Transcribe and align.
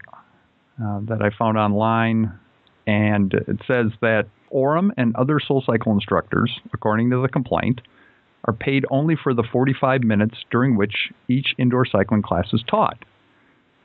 uh, 0.83 1.01
that 1.05 1.23
I 1.23 1.31
found 1.39 1.57
online, 1.57 2.33
and 2.89 3.33
it 3.33 3.61
says 3.69 3.93
that 4.01 4.27
Oram 4.51 4.93
and 4.97 5.15
other 5.15 5.39
SoulCycle 5.39 5.93
instructors, 5.93 6.51
according 6.75 7.11
to 7.11 7.23
the 7.23 7.29
complaint, 7.29 7.81
are 8.45 8.53
paid 8.53 8.85
only 8.91 9.17
for 9.17 9.35
the 9.35 9.45
45 9.53 10.03
minutes 10.03 10.37
during 10.51 10.77
which 10.77 11.11
each 11.29 11.55
indoor 11.59 11.87
cycling 11.87 12.23
class 12.23 12.49
is 12.53 12.63
taught. 12.69 13.05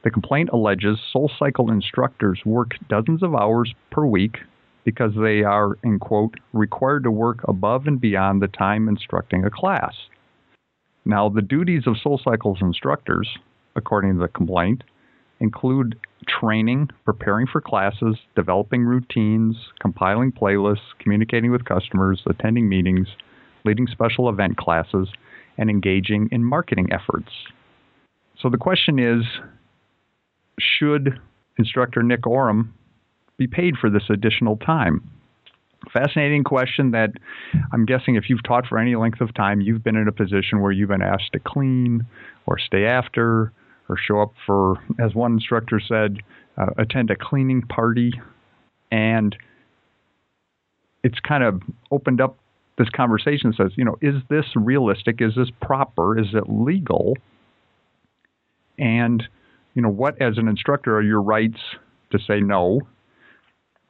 The 0.04 0.12
complaint 0.12 0.50
alleges 0.54 1.00
SoulCycle 1.14 1.72
instructors 1.72 2.42
work 2.46 2.72
dozens 2.90 3.24
of 3.24 3.36
hours 3.36 3.74
per 3.92 4.06
week 4.06 4.38
because 4.84 5.12
they 5.16 5.44
are, 5.44 5.78
in 5.84 6.00
quote, 6.00 6.36
required 6.54 7.04
to 7.04 7.12
work 7.12 7.40
above 7.48 7.88
and 7.88 8.00
beyond 8.00 8.42
the 8.42 8.48
time 8.48 8.88
instructing 8.88 9.44
a 9.44 9.50
class. 9.50 9.94
Now, 11.04 11.30
the 11.30 11.42
duties 11.42 11.84
of 11.88 11.96
SoulCycle's 11.96 12.62
instructors, 12.62 13.30
according 13.76 14.14
to 14.14 14.20
the 14.20 14.28
complaint, 14.30 14.84
include 15.40 16.00
training, 16.28 16.90
preparing 17.06 17.48
for 17.48 17.62
classes, 17.62 18.18
developing 18.36 18.84
routines, 18.84 19.56
compiling 19.80 20.32
playlists, 20.32 20.96
communicating 21.00 21.52
with 21.52 21.66
customers, 21.66 22.22
attending 22.26 22.70
meetings, 22.70 23.08
leading 23.68 23.88
special 23.88 24.30
event 24.30 24.58
classes, 24.58 25.08
and 25.58 25.70
engaging 25.70 26.30
in 26.32 26.44
marketing 26.44 26.88
efforts. 26.92 27.32
So 28.42 28.50
the 28.50 28.58
question 28.58 29.00
is 29.00 29.24
should 30.60 31.20
instructor 31.58 32.04
Nick 32.04 32.26
Oram 32.26 32.74
be 33.38 33.48
paid 33.48 33.76
for 33.80 33.90
this 33.90 34.04
additional 34.10 34.58
time? 34.58 35.10
Fascinating 35.94 36.44
question 36.44 36.92
that 36.92 37.12
I'm 37.72 37.86
guessing 37.86 38.16
if 38.16 38.30
you've 38.30 38.44
taught 38.44 38.66
for 38.68 38.78
any 38.78 38.96
length 38.96 39.22
of 39.22 39.34
time, 39.34 39.62
you've 39.62 39.84
been 39.84 39.96
in 39.96 40.08
a 40.08 40.12
position 40.12 40.62
where 40.62 40.72
you've 40.72 40.90
been 40.90 41.04
asked 41.04 41.32
to 41.34 41.40
clean 41.40 42.06
or 42.46 42.58
stay 42.58 42.86
after 42.86 43.54
or 43.90 43.98
show 43.98 44.22
up 44.22 44.34
for, 44.46 44.76
as 45.00 45.14
one 45.14 45.34
instructor 45.34 45.80
said, 45.80 46.18
uh, 46.58 46.68
attend 46.78 47.12
a 47.12 47.16
cleaning 47.16 47.62
party. 47.62 48.12
And 48.92 49.36
it's 51.04 51.20
kind 51.20 51.44
of 51.44 51.62
opened 51.92 52.20
up 52.20 52.38
this 52.78 52.90
conversation 52.90 53.54
says, 53.58 53.72
you 53.76 53.84
know, 53.84 53.98
is 54.02 54.16
this 54.30 54.46
realistic? 54.56 55.22
Is 55.22 55.34
this 55.36 55.50
proper? 55.62 56.18
Is 56.18 56.28
it 56.34 56.44
legal? 56.48 57.18
And, 58.78 59.24
you 59.74 59.82
know, 59.82 59.90
what 59.90 60.22
as 60.22 60.38
an 60.38 60.48
instructor 60.48 60.96
are 60.96 61.02
your 61.02 61.22
rights 61.22 61.58
to 62.12 62.20
say 62.20 62.40
no? 62.40 62.82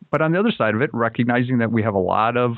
But 0.09 0.21
on 0.21 0.31
the 0.31 0.39
other 0.39 0.51
side 0.51 0.73
of 0.73 0.81
it, 0.81 0.89
recognizing 0.93 1.57
that 1.57 1.71
we 1.71 1.83
have 1.83 1.95
a 1.95 1.99
lot 1.99 2.37
of 2.37 2.53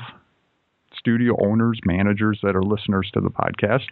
studio 0.96 1.36
owners, 1.40 1.80
managers 1.84 2.38
that 2.42 2.54
are 2.54 2.62
listeners 2.62 3.10
to 3.14 3.20
the 3.20 3.30
podcast, 3.30 3.86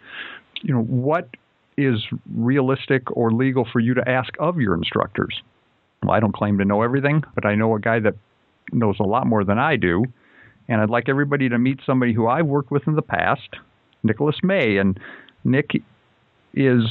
you 0.61 0.73
know, 0.73 0.83
what 0.83 1.29
is 1.77 2.05
realistic 2.33 3.03
or 3.15 3.31
legal 3.31 3.67
for 3.71 3.79
you 3.79 3.93
to 3.93 4.09
ask 4.09 4.33
of 4.39 4.59
your 4.59 4.75
instructors? 4.75 5.41
Well, 6.03 6.15
I 6.15 6.19
don't 6.19 6.33
claim 6.33 6.57
to 6.59 6.65
know 6.65 6.81
everything, 6.81 7.23
but 7.35 7.45
I 7.45 7.55
know 7.55 7.75
a 7.75 7.79
guy 7.79 7.99
that 7.99 8.15
knows 8.71 8.95
a 8.99 9.03
lot 9.03 9.27
more 9.27 9.43
than 9.43 9.59
I 9.59 9.75
do. 9.75 10.05
And 10.69 10.79
I'd 10.79 10.89
like 10.89 11.09
everybody 11.09 11.49
to 11.49 11.57
meet 11.57 11.79
somebody 11.83 12.13
who 12.13 12.27
I've 12.27 12.45
worked 12.45 12.69
with 12.69 12.87
in 12.87 12.95
the 12.95 13.01
past, 13.01 13.49
Nicholas 14.03 14.37
May. 14.43 14.77
And 14.77 14.99
Nick 15.43 15.71
is 16.53 16.83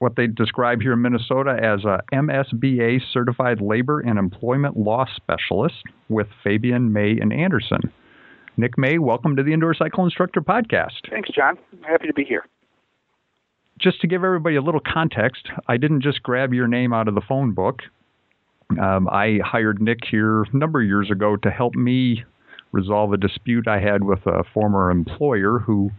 what 0.00 0.16
they 0.16 0.26
describe 0.26 0.80
here 0.82 0.92
in 0.92 1.02
Minnesota 1.02 1.56
as 1.62 1.84
a 1.84 2.00
MSBA 2.12 3.00
certified 3.12 3.60
labor 3.60 4.00
and 4.00 4.18
employment 4.18 4.76
law 4.76 5.06
specialist 5.14 5.84
with 6.08 6.26
Fabian 6.42 6.92
May 6.92 7.16
and 7.20 7.32
Anderson. 7.32 7.80
Nick 8.56 8.76
May, 8.76 8.98
welcome 8.98 9.36
to 9.36 9.44
the 9.44 9.52
Indoor 9.52 9.72
Cycle 9.72 10.04
Instructor 10.04 10.40
Podcast. 10.40 11.08
Thanks, 11.08 11.30
John. 11.30 11.56
happy 11.86 12.08
to 12.08 12.12
be 12.12 12.24
here. 12.24 12.44
Just 13.78 14.00
to 14.00 14.08
give 14.08 14.24
everybody 14.24 14.56
a 14.56 14.62
little 14.62 14.80
context, 14.80 15.48
I 15.68 15.76
didn't 15.76 16.02
just 16.02 16.24
grab 16.24 16.52
your 16.52 16.66
name 16.66 16.92
out 16.92 17.06
of 17.06 17.14
the 17.14 17.20
phone 17.20 17.52
book. 17.52 17.82
Um, 18.82 19.08
I 19.08 19.38
hired 19.44 19.80
Nick 19.80 20.00
here 20.10 20.42
a 20.42 20.56
number 20.56 20.80
of 20.80 20.88
years 20.88 21.08
ago 21.08 21.36
to 21.36 21.50
help 21.50 21.76
me 21.76 22.24
resolve 22.72 23.12
a 23.12 23.16
dispute 23.16 23.66
I 23.66 23.80
had 23.80 24.04
with 24.04 24.26
a 24.26 24.44
former 24.52 24.90
employer 24.90 25.58
who 25.58 25.90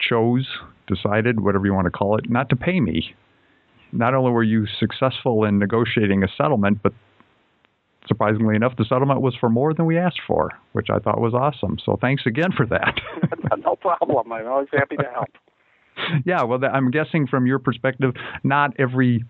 chose, 0.00 0.48
decided, 0.86 1.40
whatever 1.40 1.66
you 1.66 1.74
want 1.74 1.86
to 1.86 1.90
call 1.90 2.16
it, 2.16 2.28
not 2.28 2.48
to 2.50 2.56
pay 2.56 2.80
me. 2.80 3.14
Not 3.92 4.14
only 4.14 4.30
were 4.30 4.42
you 4.42 4.66
successful 4.78 5.44
in 5.44 5.58
negotiating 5.58 6.22
a 6.22 6.28
settlement, 6.36 6.80
but 6.82 6.92
surprisingly 8.06 8.56
enough, 8.56 8.76
the 8.76 8.84
settlement 8.84 9.20
was 9.20 9.34
for 9.38 9.48
more 9.48 9.74
than 9.74 9.86
we 9.86 9.98
asked 9.98 10.20
for, 10.26 10.50
which 10.72 10.88
I 10.90 10.98
thought 10.98 11.20
was 11.20 11.34
awesome. 11.34 11.78
So 11.84 11.98
thanks 12.00 12.24
again 12.26 12.52
for 12.56 12.66
that. 12.66 13.00
no 13.64 13.76
problem. 13.76 14.32
I'm 14.32 14.46
always 14.46 14.68
happy 14.72 14.96
to 14.96 15.08
help. 15.12 15.28
yeah, 16.24 16.42
well, 16.42 16.60
I'm 16.64 16.90
guessing 16.90 17.26
from 17.26 17.46
your 17.46 17.58
perspective, 17.58 18.14
not 18.42 18.72
every 18.78 19.24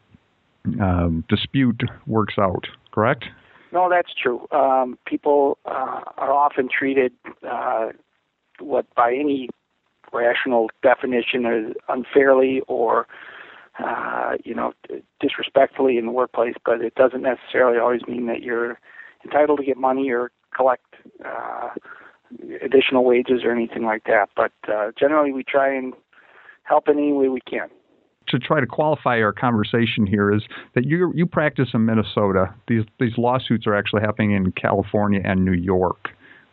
um, 0.81 1.25
dispute 1.28 1.82
works 2.06 2.34
out, 2.38 2.66
correct? 2.93 3.25
No, 3.72 3.88
that's 3.88 4.12
true. 4.14 4.46
Um, 4.50 4.99
people 5.06 5.58
uh, 5.64 6.02
are 6.17 6.32
often 6.32 6.69
treated 6.69 7.12
uh, 7.49 7.90
what 8.58 8.87
by 8.94 9.14
any 9.14 9.49
rational 10.12 10.69
definition 10.82 11.46
is 11.46 11.75
unfairly 11.88 12.62
or 12.67 13.06
uh, 13.78 14.32
you 14.44 14.55
know 14.55 14.72
disrespectfully 15.20 15.99
in 15.99 16.06
the 16.06 16.12
workplace, 16.12 16.55
but 16.64 16.81
it 16.81 16.94
doesn't 16.96 17.22
necessarily 17.22 17.78
always 17.78 18.02
mean 18.08 18.26
that 18.26 18.43
you're 18.43 18.78
entitled 19.25 19.58
to 19.61 19.64
get 19.64 19.76
money 19.76 20.11
or 20.11 20.31
collect 20.55 20.94
uh, 21.25 21.69
additional 22.62 23.05
wages 23.05 23.43
or 23.44 23.52
anything 23.52 23.84
like 23.84 24.05
that. 24.05 24.28
But 24.34 24.52
uh, 24.69 24.90
generally, 24.99 25.32
we 25.32 25.44
try 25.44 25.72
and 25.75 25.94
help 26.64 26.88
in 26.88 26.99
any 26.99 27.12
way 27.12 27.28
we 27.28 27.40
can 27.40 27.69
to 28.31 28.38
try 28.38 28.61
to 28.61 28.67
qualify 28.67 29.21
our 29.21 29.32
conversation 29.32 30.06
here 30.06 30.32
is 30.32 30.43
that 30.75 30.85
you 30.85 31.12
you 31.15 31.27
practice 31.27 31.69
in 31.75 31.85
Minnesota. 31.85 32.55
These 32.69 32.85
these 32.99 33.17
lawsuits 33.19 33.67
are 33.67 33.75
actually 33.75 34.03
happening 34.03 34.32
in 34.32 34.53
California 34.53 35.21
and 35.25 35.44
New 35.44 35.53
York, 35.53 36.11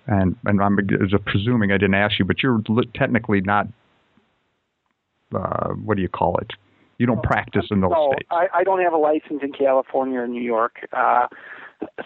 and 0.07 0.35
and 0.45 0.61
I'm 0.61 0.77
presuming 1.25 1.71
I 1.71 1.77
didn't 1.77 1.95
ask 1.95 2.19
you, 2.19 2.25
but 2.25 2.43
you're 2.43 2.61
technically 2.95 3.41
not. 3.41 3.67
Uh, 5.35 5.73
what 5.73 5.97
do 5.97 6.01
you 6.01 6.09
call 6.09 6.37
it? 6.37 6.51
You 6.97 7.05
don't 7.05 7.21
practice 7.21 7.65
in 7.69 7.81
those 7.81 7.91
no, 7.91 8.13
states. 8.13 8.27
I, 8.31 8.47
I 8.53 8.63
don't 8.63 8.81
have 8.81 8.93
a 8.93 8.97
license 8.97 9.41
in 9.43 9.51
California 9.51 10.19
or 10.19 10.27
New 10.27 10.41
York. 10.41 10.87
Uh, 10.93 11.27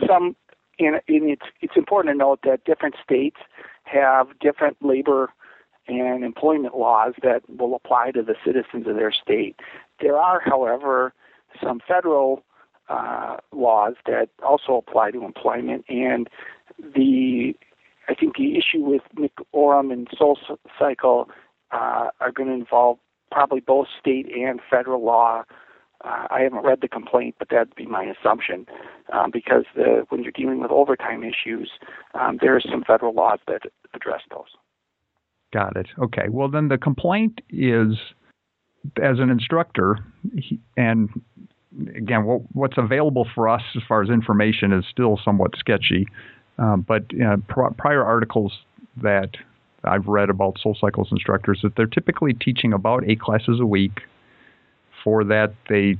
some, 0.06 0.36
in, 0.80 1.00
in 1.08 1.30
it's 1.30 1.46
it's 1.62 1.78
important 1.78 2.14
to 2.14 2.18
note 2.18 2.40
that 2.44 2.66
different 2.66 2.96
states 3.04 3.38
have 3.84 4.28
different 4.40 4.78
labor 4.82 5.30
and 6.00 6.24
employment 6.24 6.78
laws 6.78 7.14
that 7.22 7.42
will 7.50 7.76
apply 7.76 8.12
to 8.12 8.22
the 8.22 8.36
citizens 8.46 8.88
of 8.88 8.96
their 8.96 9.12
state. 9.12 9.56
There 10.00 10.18
are, 10.18 10.42
however, 10.44 11.14
some 11.62 11.82
federal 11.86 12.44
uh, 12.90 13.38
laws 13.52 13.96
that 14.06 14.30
also 14.44 14.76
apply 14.76 15.12
to 15.12 15.24
employment, 15.24 15.86
and 15.90 16.30
the 16.78 17.54
I 18.10 18.16
think 18.16 18.36
the 18.36 18.58
issue 18.58 18.84
with 18.84 19.04
Nick 19.18 19.34
Oram 19.52 19.92
and 19.92 20.08
Soul 20.18 20.38
Cycle 20.78 21.30
uh, 21.72 22.10
are 22.20 22.32
going 22.34 22.50
to 22.50 22.56
involve 22.56 22.98
probably 23.32 23.62
both 23.62 23.88
state 24.00 24.28
and 24.36 24.60
federal 24.70 25.06
law. 25.06 25.44
Uh, 26.04 26.28
I 26.30 26.42
haven't 26.42 26.66
read 26.66 26.82
the 26.82 26.88
complaint, 26.88 27.36
but 27.38 27.50
that'd 27.50 27.76
be 27.76 27.86
my 27.86 28.04
assumption, 28.04 28.66
um, 29.14 29.30
because 29.32 29.66
the, 29.76 30.04
when 30.10 30.24
you're 30.24 30.32
dealing 30.32 30.60
with 30.60 30.72
overtime 30.72 31.24
issues, 31.24 31.72
um, 32.20 32.40
there 32.42 32.56
are 32.56 32.62
some 32.62 32.84
federal 32.84 33.14
laws 33.14 33.40
that 33.48 33.62
address 33.94 34.22
those. 34.32 34.48
Got 35.53 35.75
it. 35.75 35.88
Okay. 36.00 36.27
Well, 36.30 36.50
then 36.50 36.69
the 36.69 36.77
complaint 36.77 37.42
is 37.50 37.98
as 39.01 39.19
an 39.19 39.30
instructor, 39.30 40.00
and 40.77 41.09
again, 41.95 42.25
what, 42.25 42.42
what's 42.53 42.77
available 42.77 43.27
for 43.36 43.48
us 43.48 43.62
as 43.75 43.83
far 43.88 44.01
as 44.01 44.09
information 44.09 44.74
is 44.74 44.86
still 44.89 45.19
somewhat 45.24 45.51
sketchy. 45.57 46.07
Um, 46.57 46.86
but 46.88 47.03
uh, 47.24 47.38
pr- 47.48 47.74
prior 47.77 48.03
articles 48.03 48.53
that 49.01 49.30
I've 49.83 50.07
read 50.07 50.30
about 50.30 50.59
Soul 50.59 50.77
Cycles 50.80 51.09
instructors 51.12 51.59
that 51.63 51.75
they're 51.75 51.86
typically 51.86 52.33
teaching 52.33 52.74
about 52.74 53.03
eight 53.06 53.19
classes 53.19 53.59
a 53.59 53.65
week. 53.65 54.01
For 55.03 55.24
that, 55.24 55.53
they 55.69 55.95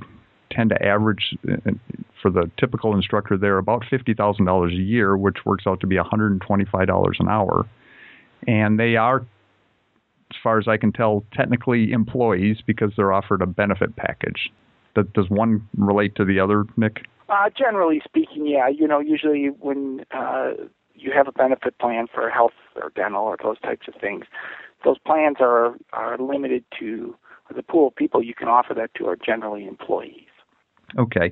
tend 0.50 0.70
to 0.70 0.84
average 0.84 1.36
uh, 1.50 1.72
for 2.20 2.30
the 2.30 2.50
typical 2.58 2.94
instructor 2.94 3.36
there 3.36 3.58
about 3.58 3.84
fifty 3.90 4.14
thousand 4.14 4.44
dollars 4.44 4.72
a 4.72 4.76
year, 4.76 5.16
which 5.16 5.38
works 5.44 5.64
out 5.66 5.80
to 5.80 5.86
be 5.86 5.96
one 5.96 6.06
hundred 6.06 6.32
and 6.32 6.40
twenty-five 6.40 6.86
dollars 6.86 7.16
an 7.20 7.28
hour. 7.28 7.66
And 8.46 8.78
they 8.78 8.96
are, 8.96 9.24
as 10.32 10.40
far 10.42 10.58
as 10.58 10.68
I 10.68 10.76
can 10.76 10.92
tell, 10.92 11.24
technically 11.32 11.92
employees 11.92 12.58
because 12.66 12.92
they're 12.96 13.12
offered 13.12 13.42
a 13.42 13.46
benefit 13.46 13.96
package. 13.96 14.50
Does 14.94 15.28
one 15.28 15.66
relate 15.76 16.14
to 16.16 16.24
the 16.24 16.38
other, 16.40 16.64
Nick? 16.76 17.06
Uh, 17.28 17.48
generally 17.56 18.00
speaking, 18.04 18.46
yeah. 18.46 18.68
You 18.68 18.86
know, 18.86 19.00
usually 19.00 19.46
when 19.46 20.04
uh, 20.10 20.52
you 20.94 21.12
have 21.14 21.28
a 21.28 21.32
benefit 21.32 21.78
plan 21.78 22.06
for 22.12 22.28
health 22.28 22.52
or 22.76 22.90
dental 22.94 23.22
or 23.22 23.36
those 23.42 23.58
types 23.60 23.88
of 23.88 23.94
things, 24.00 24.24
those 24.84 24.98
plans 24.98 25.36
are 25.40 25.76
are 25.92 26.18
limited 26.18 26.64
to 26.78 27.14
the 27.54 27.62
pool 27.62 27.88
of 27.88 27.96
people 27.96 28.22
you 28.22 28.34
can 28.34 28.48
offer 28.48 28.74
that 28.74 28.94
to 28.94 29.06
are 29.06 29.16
generally 29.16 29.66
employees. 29.66 30.28
Okay. 30.98 31.30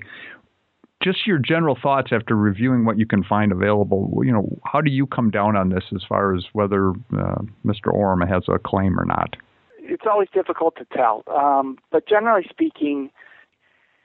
Just 1.02 1.26
your 1.26 1.38
general 1.38 1.78
thoughts 1.80 2.10
after 2.12 2.36
reviewing 2.36 2.84
what 2.84 2.98
you 2.98 3.06
can 3.06 3.24
find 3.24 3.52
available. 3.52 4.20
You 4.22 4.32
know, 4.32 4.60
how 4.64 4.80
do 4.80 4.90
you 4.90 5.06
come 5.06 5.30
down 5.30 5.56
on 5.56 5.70
this 5.70 5.84
as 5.94 6.02
far 6.06 6.34
as 6.34 6.44
whether 6.52 6.90
uh, 6.90 7.42
Mr. 7.64 7.92
Oram 7.92 8.20
has 8.20 8.42
a 8.48 8.58
claim 8.58 9.00
or 9.00 9.06
not? 9.06 9.36
It's 9.78 10.04
always 10.10 10.28
difficult 10.32 10.76
to 10.76 10.86
tell, 10.94 11.24
um, 11.26 11.78
but 11.90 12.06
generally 12.06 12.46
speaking, 12.48 13.10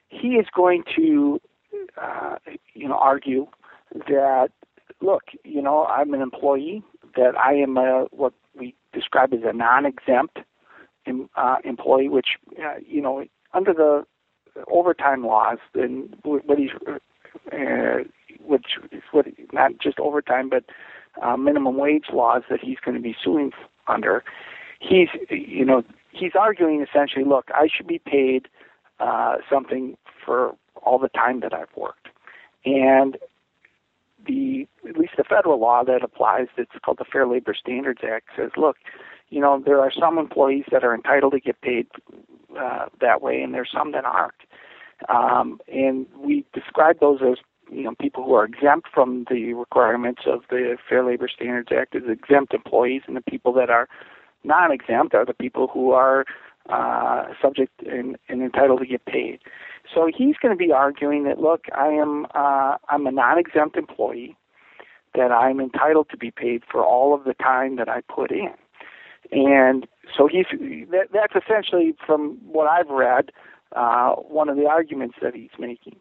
he 0.09 0.30
is 0.30 0.47
going 0.56 0.83
to, 0.95 1.39
uh, 2.01 2.38
you 2.74 2.88
know, 2.88 2.98
argue 2.98 3.48
that 4.07 4.50
look, 5.01 5.24
you 5.44 5.62
know, 5.62 5.86
I'm 5.86 6.13
an 6.13 6.21
employee, 6.21 6.81
that 7.15 7.38
I 7.38 7.53
am 7.53 7.77
a, 7.77 8.06
what 8.12 8.33
we 8.57 8.74
describe 8.94 9.33
as 9.33 9.41
a 9.44 9.53
non-exempt 9.53 10.39
uh, 11.36 11.56
employee, 11.63 12.09
which, 12.09 12.38
uh, 12.57 12.80
you 12.86 13.01
know, 13.01 13.24
under 13.53 13.74
the 13.74 14.06
overtime 14.68 15.25
laws, 15.25 15.57
and 15.74 16.16
what 16.24 16.57
he's, 16.57 16.69
uh, 17.52 18.04
which 18.46 18.66
is 18.92 19.02
what 19.12 19.25
not 19.52 19.72
just 19.80 20.00
overtime, 20.00 20.50
but 20.50 20.63
uh, 21.22 21.38
minimum 21.38 21.78
wage 21.78 22.06
laws 22.13 22.44
that 22.50 22.60
he's 22.62 22.78
going 22.84 22.96
to 22.96 23.02
be 23.02 23.16
suing 23.24 23.52
under. 23.88 24.24
He's, 24.80 25.10
you 25.30 25.66
know, 25.66 25.84
he's 26.12 26.34
arguing 26.40 26.86
essentially, 26.88 27.25
look, 27.25 27.50
I 27.54 27.68
should 27.74 27.88
be 27.88 28.00
paid 28.00 28.48
uh, 29.00 29.38
something 29.50 29.98
for 30.25 30.56
all 30.84 31.00
the 31.00 31.10
time 31.10 31.40
that 31.42 31.54
I've 31.54 31.75
worked, 31.75 32.10
and 32.66 33.18
the 34.25 34.68
at 34.88 34.98
least 34.98 35.13
the 35.18 35.24
federal 35.24 35.60
law 35.60 35.84
that 35.84 36.04
applies, 36.04 36.48
it's 36.58 36.72
called 36.84 36.98
the 36.98 37.06
Fair 37.06 37.28
Labor 37.28 37.54
Standards 37.54 38.01
Act, 38.04 38.28
says, 38.36 38.51
look, 38.58 38.78
you 39.30 39.40
know, 39.40 39.62
there 39.63 39.80
are 39.80 39.92
some 39.92 40.18
employees 40.18 40.66
that 40.72 40.84
are 40.84 40.94
entitled 40.94 41.34
to 41.34 41.40
get 41.40 41.62
paid 41.62 41.88
uh, 42.60 42.86
that 43.01 43.22
way, 43.22 43.42
and 43.42 43.54
there's 43.54 43.72
some 43.74 43.92
that 43.92 44.06
aren't. 44.06 44.34
Um, 45.09 45.59
and 45.68 46.06
we 46.18 46.45
describe 46.53 47.00
those 47.00 47.19
as 47.21 47.38
you 47.71 47.83
know 47.83 47.95
people 48.00 48.24
who 48.24 48.33
are 48.33 48.45
exempt 48.45 48.88
from 48.94 49.25
the 49.30 49.53
requirements 49.53 50.21
of 50.25 50.42
the 50.50 50.77
Fair 50.88 51.03
Labor 51.03 51.27
Standards 51.27 51.69
Act 51.71 51.95
as 51.95 52.03
exempt 52.07 52.53
employees, 52.53 53.01
and 53.07 53.15
the 53.15 53.21
people 53.21 53.53
that 53.53 53.69
are 53.69 53.88
non-exempt 54.44 55.13
are 55.13 55.25
the 55.25 55.33
people 55.33 55.68
who 55.68 55.92
are 55.92 56.25
uh, 56.69 57.25
subject 57.42 57.71
and, 57.86 58.18
and 58.30 58.42
entitled 58.42 58.80
to 58.80 58.86
get 58.86 59.06
paid. 59.06 59.39
So 59.94 60.09
he's 60.15 60.36
going 60.42 60.53
to 60.53 60.57
be 60.57 60.71
arguing 60.71 61.24
that 61.25 61.39
look, 61.39 61.65
I 61.75 61.88
am 61.88 62.25
uh, 62.33 62.77
I'm 62.89 63.06
a 63.06 63.12
non-exempt 63.12 63.75
employee, 63.75 64.36
that 65.13 65.31
I'm 65.31 65.59
entitled 65.59 66.07
to 66.12 66.18
be 66.18 66.31
paid 66.31 66.63
for 66.69 66.83
all 66.83 67.13
of 67.13 67.24
the 67.24 67.33
time 67.33 67.75
that 67.77 67.89
I 67.89 68.01
put 68.01 68.31
in, 68.31 68.53
and 69.31 69.88
so 70.15 70.27
he's 70.27 70.45
that, 70.91 71.07
that's 71.12 71.33
essentially 71.36 71.95
from 72.06 72.38
what 72.45 72.69
I've 72.69 72.89
read 72.89 73.31
uh, 73.73 74.13
one 74.13 74.50
of 74.50 74.57
the 74.57 74.65
arguments 74.65 75.15
that 75.21 75.35
he's 75.35 75.50
making, 75.59 75.95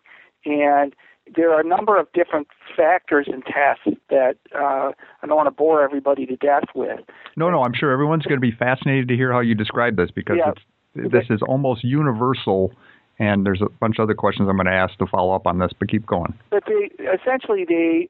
and 0.44 0.94
there 1.34 1.52
are 1.52 1.60
a 1.60 1.66
number 1.66 1.98
of 1.98 2.06
different 2.12 2.48
factors 2.76 3.26
and 3.32 3.42
tests 3.44 3.98
that 4.10 4.36
uh, 4.54 4.92
I 5.22 5.26
don't 5.26 5.36
want 5.36 5.46
to 5.46 5.50
bore 5.50 5.82
everybody 5.82 6.26
to 6.26 6.36
death 6.36 6.64
with. 6.74 7.00
No, 7.36 7.50
no, 7.50 7.62
I'm 7.62 7.72
sure 7.74 7.90
everyone's 7.92 8.24
going 8.24 8.40
to 8.40 8.46
be 8.46 8.52
fascinated 8.52 9.08
to 9.08 9.14
hear 9.14 9.32
how 9.32 9.40
you 9.40 9.54
describe 9.54 9.96
this 9.96 10.10
because 10.10 10.36
yeah. 10.38 10.52
it's, 10.94 11.12
this 11.12 11.24
is 11.30 11.40
almost 11.42 11.82
universal. 11.82 12.72
And 13.18 13.46
there's 13.46 13.62
a 13.62 13.68
bunch 13.80 13.98
of 13.98 14.02
other 14.04 14.14
questions 14.14 14.48
I'm 14.48 14.56
going 14.56 14.66
to 14.66 14.72
ask 14.72 14.98
to 14.98 15.06
follow 15.06 15.34
up 15.34 15.46
on 15.46 15.60
this, 15.60 15.70
but 15.78 15.88
keep 15.88 16.04
going. 16.04 16.34
But 16.50 16.64
they 16.66 16.90
essentially 17.04 17.64
they 17.64 18.08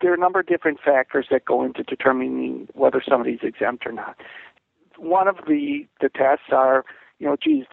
there 0.00 0.12
are 0.12 0.14
a 0.14 0.18
number 0.18 0.38
of 0.38 0.46
different 0.46 0.78
factors 0.84 1.26
that 1.30 1.44
go 1.44 1.64
into 1.64 1.82
determining 1.82 2.68
whether 2.74 3.02
somebody's 3.06 3.40
exempt 3.42 3.84
or 3.84 3.92
not. 3.92 4.16
One 4.96 5.26
of 5.26 5.38
the 5.48 5.86
the 6.00 6.08
tests 6.08 6.46
are, 6.52 6.84
you 7.18 7.26
know, 7.26 7.36
geez, 7.42 7.64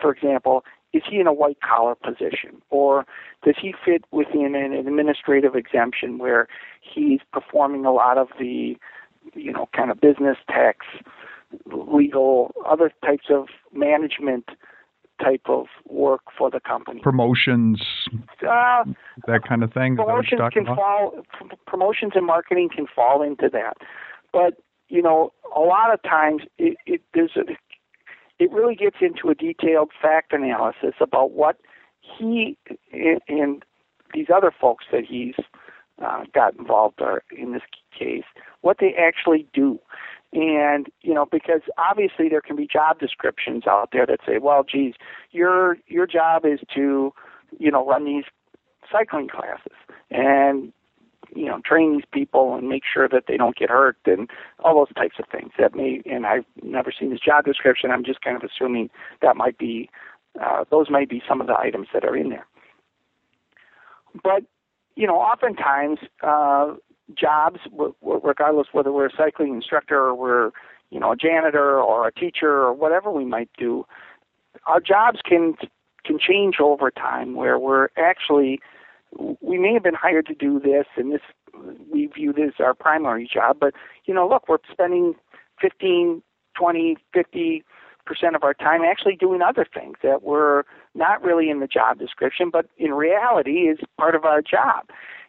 for 0.00 0.12
example, 0.12 0.64
is 0.92 1.02
he 1.08 1.18
in 1.20 1.26
a 1.26 1.32
white 1.32 1.58
collar 1.60 1.94
position? 1.94 2.62
Or 2.70 3.06
does 3.44 3.54
he 3.60 3.74
fit 3.84 4.04
within 4.10 4.54
an 4.54 4.72
administrative 4.72 5.54
exemption 5.54 6.18
where 6.18 6.48
he's 6.80 7.20
performing 7.32 7.84
a 7.84 7.92
lot 7.92 8.18
of 8.18 8.28
the 8.38 8.76
you 9.34 9.52
know 9.52 9.68
kind 9.74 9.90
of 9.90 10.00
business 10.00 10.36
tax 10.48 10.86
legal 11.66 12.54
other 12.66 12.90
types 13.04 13.26
of 13.30 13.46
management 13.72 14.48
type 15.22 15.42
of 15.46 15.66
work 15.88 16.22
for 16.36 16.50
the 16.50 16.60
company? 16.60 17.00
Promotions 17.00 17.82
uh, 18.42 18.84
that 19.26 19.42
kind 19.48 19.62
of 19.62 19.72
thing 19.72 19.96
promotions 19.96 20.40
can 20.52 20.62
about? 20.62 20.76
fall 20.76 21.22
promotions 21.66 22.12
and 22.14 22.26
marketing 22.26 22.68
can 22.74 22.86
fall 22.86 23.22
into 23.22 23.48
that. 23.50 23.76
But 24.32 24.54
you 24.88 25.02
know 25.02 25.32
a 25.56 25.60
lot 25.60 25.92
of 25.92 26.02
times 26.02 26.42
it, 26.58 26.76
it 26.86 27.02
there's 27.14 27.36
a 27.36 27.42
it 28.42 28.50
really 28.50 28.74
gets 28.74 28.96
into 29.00 29.28
a 29.28 29.36
detailed 29.36 29.90
fact 30.00 30.32
analysis 30.32 30.94
about 31.00 31.30
what 31.30 31.58
he 32.00 32.58
and 32.90 33.64
these 34.12 34.26
other 34.34 34.52
folks 34.60 34.84
that 34.90 35.04
he's 35.08 35.36
uh, 36.04 36.24
got 36.34 36.56
involved 36.56 37.00
are 37.00 37.22
in 37.30 37.52
this 37.52 37.62
case, 37.96 38.24
what 38.62 38.78
they 38.80 38.94
actually 38.98 39.46
do. 39.54 39.78
And, 40.32 40.88
you 41.02 41.14
know, 41.14 41.24
because 41.24 41.60
obviously 41.78 42.28
there 42.28 42.40
can 42.40 42.56
be 42.56 42.66
job 42.66 42.98
descriptions 42.98 43.64
out 43.68 43.90
there 43.92 44.06
that 44.06 44.18
say, 44.26 44.38
well, 44.38 44.64
geez, 44.64 44.94
your 45.30 45.76
your 45.86 46.08
job 46.08 46.44
is 46.44 46.58
to, 46.74 47.12
you 47.60 47.70
know, 47.70 47.86
run 47.86 48.04
these 48.04 48.24
cycling 48.90 49.28
classes. 49.28 49.76
And 50.10 50.72
you 51.34 51.46
know 51.46 51.60
train 51.64 51.94
these 51.94 52.04
people 52.12 52.54
and 52.54 52.68
make 52.68 52.82
sure 52.90 53.08
that 53.08 53.24
they 53.26 53.36
don't 53.36 53.56
get 53.56 53.70
hurt 53.70 53.96
and 54.06 54.30
all 54.60 54.74
those 54.74 54.94
types 54.94 55.16
of 55.18 55.26
things 55.30 55.52
that 55.58 55.74
may 55.74 56.02
and 56.06 56.26
I've 56.26 56.44
never 56.62 56.92
seen 56.98 57.10
this 57.10 57.20
job 57.20 57.44
description. 57.44 57.90
I'm 57.90 58.04
just 58.04 58.20
kind 58.22 58.36
of 58.36 58.42
assuming 58.42 58.90
that 59.20 59.36
might 59.36 59.58
be 59.58 59.88
uh, 60.40 60.64
those 60.70 60.90
might 60.90 61.08
be 61.08 61.22
some 61.28 61.40
of 61.40 61.46
the 61.46 61.58
items 61.58 61.88
that 61.92 62.04
are 62.04 62.16
in 62.16 62.30
there. 62.30 62.46
But 64.22 64.44
you 64.96 65.06
know 65.06 65.16
oftentimes 65.16 66.00
uh, 66.22 66.74
jobs 67.16 67.60
w- 67.70 67.94
w- 68.00 68.20
regardless 68.22 68.68
whether 68.72 68.92
we're 68.92 69.06
a 69.06 69.16
cycling 69.16 69.54
instructor 69.54 69.98
or 69.98 70.14
we're 70.14 70.50
you 70.90 71.00
know 71.00 71.12
a 71.12 71.16
janitor 71.16 71.80
or 71.80 72.06
a 72.06 72.12
teacher 72.12 72.50
or 72.50 72.72
whatever 72.72 73.10
we 73.10 73.24
might 73.24 73.50
do 73.58 73.84
our 74.66 74.80
jobs 74.80 75.20
can 75.24 75.54
can 76.04 76.18
change 76.18 76.56
over 76.60 76.90
time 76.90 77.34
where 77.34 77.58
we're 77.58 77.88
actually 77.96 78.60
we 79.40 79.58
may 79.58 79.72
have 79.74 79.82
been 79.82 79.94
hired 79.94 80.26
to 80.26 80.34
do 80.34 80.58
this 80.60 80.86
and 80.96 81.12
this 81.12 81.20
we 81.90 82.06
view 82.06 82.32
this 82.32 82.52
as 82.58 82.64
our 82.64 82.74
primary 82.74 83.28
job 83.32 83.58
but 83.60 83.74
you 84.06 84.14
know 84.14 84.28
look 84.28 84.48
we're 84.48 84.58
spending 84.72 85.14
15 85.60 86.22
20 86.56 86.96
50 87.12 87.64
percent 88.04 88.34
of 88.34 88.42
our 88.42 88.54
time 88.54 88.82
actually 88.82 89.16
doing 89.16 89.42
other 89.42 89.66
things 89.72 89.96
that 90.02 90.22
were 90.22 90.64
not 90.94 91.22
really 91.22 91.50
in 91.50 91.60
the 91.60 91.66
job 91.66 91.98
description, 91.98 92.50
but 92.50 92.66
in 92.76 92.92
reality 92.92 93.68
is 93.68 93.78
part 93.96 94.14
of 94.14 94.24
our 94.24 94.42
job. 94.42 94.88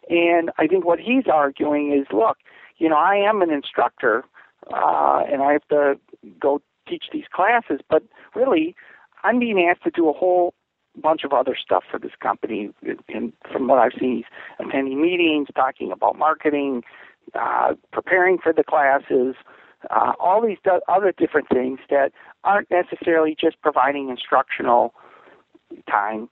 And 0.10 0.52
I 0.58 0.68
think 0.68 0.86
what 0.86 1.00
he's 1.00 1.26
arguing 1.32 1.94
is, 1.94 2.08
look, 2.12 2.38
you 2.78 2.90
know, 2.90 2.98
I 2.98 3.16
am 3.16 3.42
an 3.42 3.52
instructor, 3.52 4.26
uh, 4.74 5.24
and 5.32 5.42
I 5.42 5.54
have 5.54 5.68
to 5.70 6.00
go 6.40 6.62
teach 6.88 7.06
these 7.14 7.26
classes, 7.32 7.80
but 7.90 8.04
really, 8.36 8.76
I'm 9.24 9.40
being 9.40 9.66
asked 9.70 9.84
to 9.84 9.92
do 9.92 10.10
a 10.10 10.14
whole 10.14 10.54
bunch 11.02 11.24
of 11.24 11.34
other 11.34 11.56
stuff 11.60 11.84
for 11.90 12.00
this 12.00 12.12
company. 12.22 12.72
And 13.10 13.34
from 13.52 13.68
what 13.68 13.80
I've 13.80 13.94
seen, 14.00 14.18
he's 14.18 14.68
attending 14.68 15.02
meetings, 15.02 15.48
talking 15.56 15.92
about 15.92 16.18
marketing, 16.18 16.84
uh, 17.34 17.74
preparing 17.92 18.38
for 18.38 18.54
the 18.54 18.64
classes, 18.64 19.36
uh, 19.90 20.14
all 20.20 20.46
these 20.46 20.58
other 20.88 21.14
different 21.18 21.50
things 21.50 21.80
that 21.90 22.12
aren't 22.44 22.70
necessarily 22.72 23.36
just 23.40 23.62
providing 23.62 24.10
instructional 24.10 24.94
time 25.90 26.30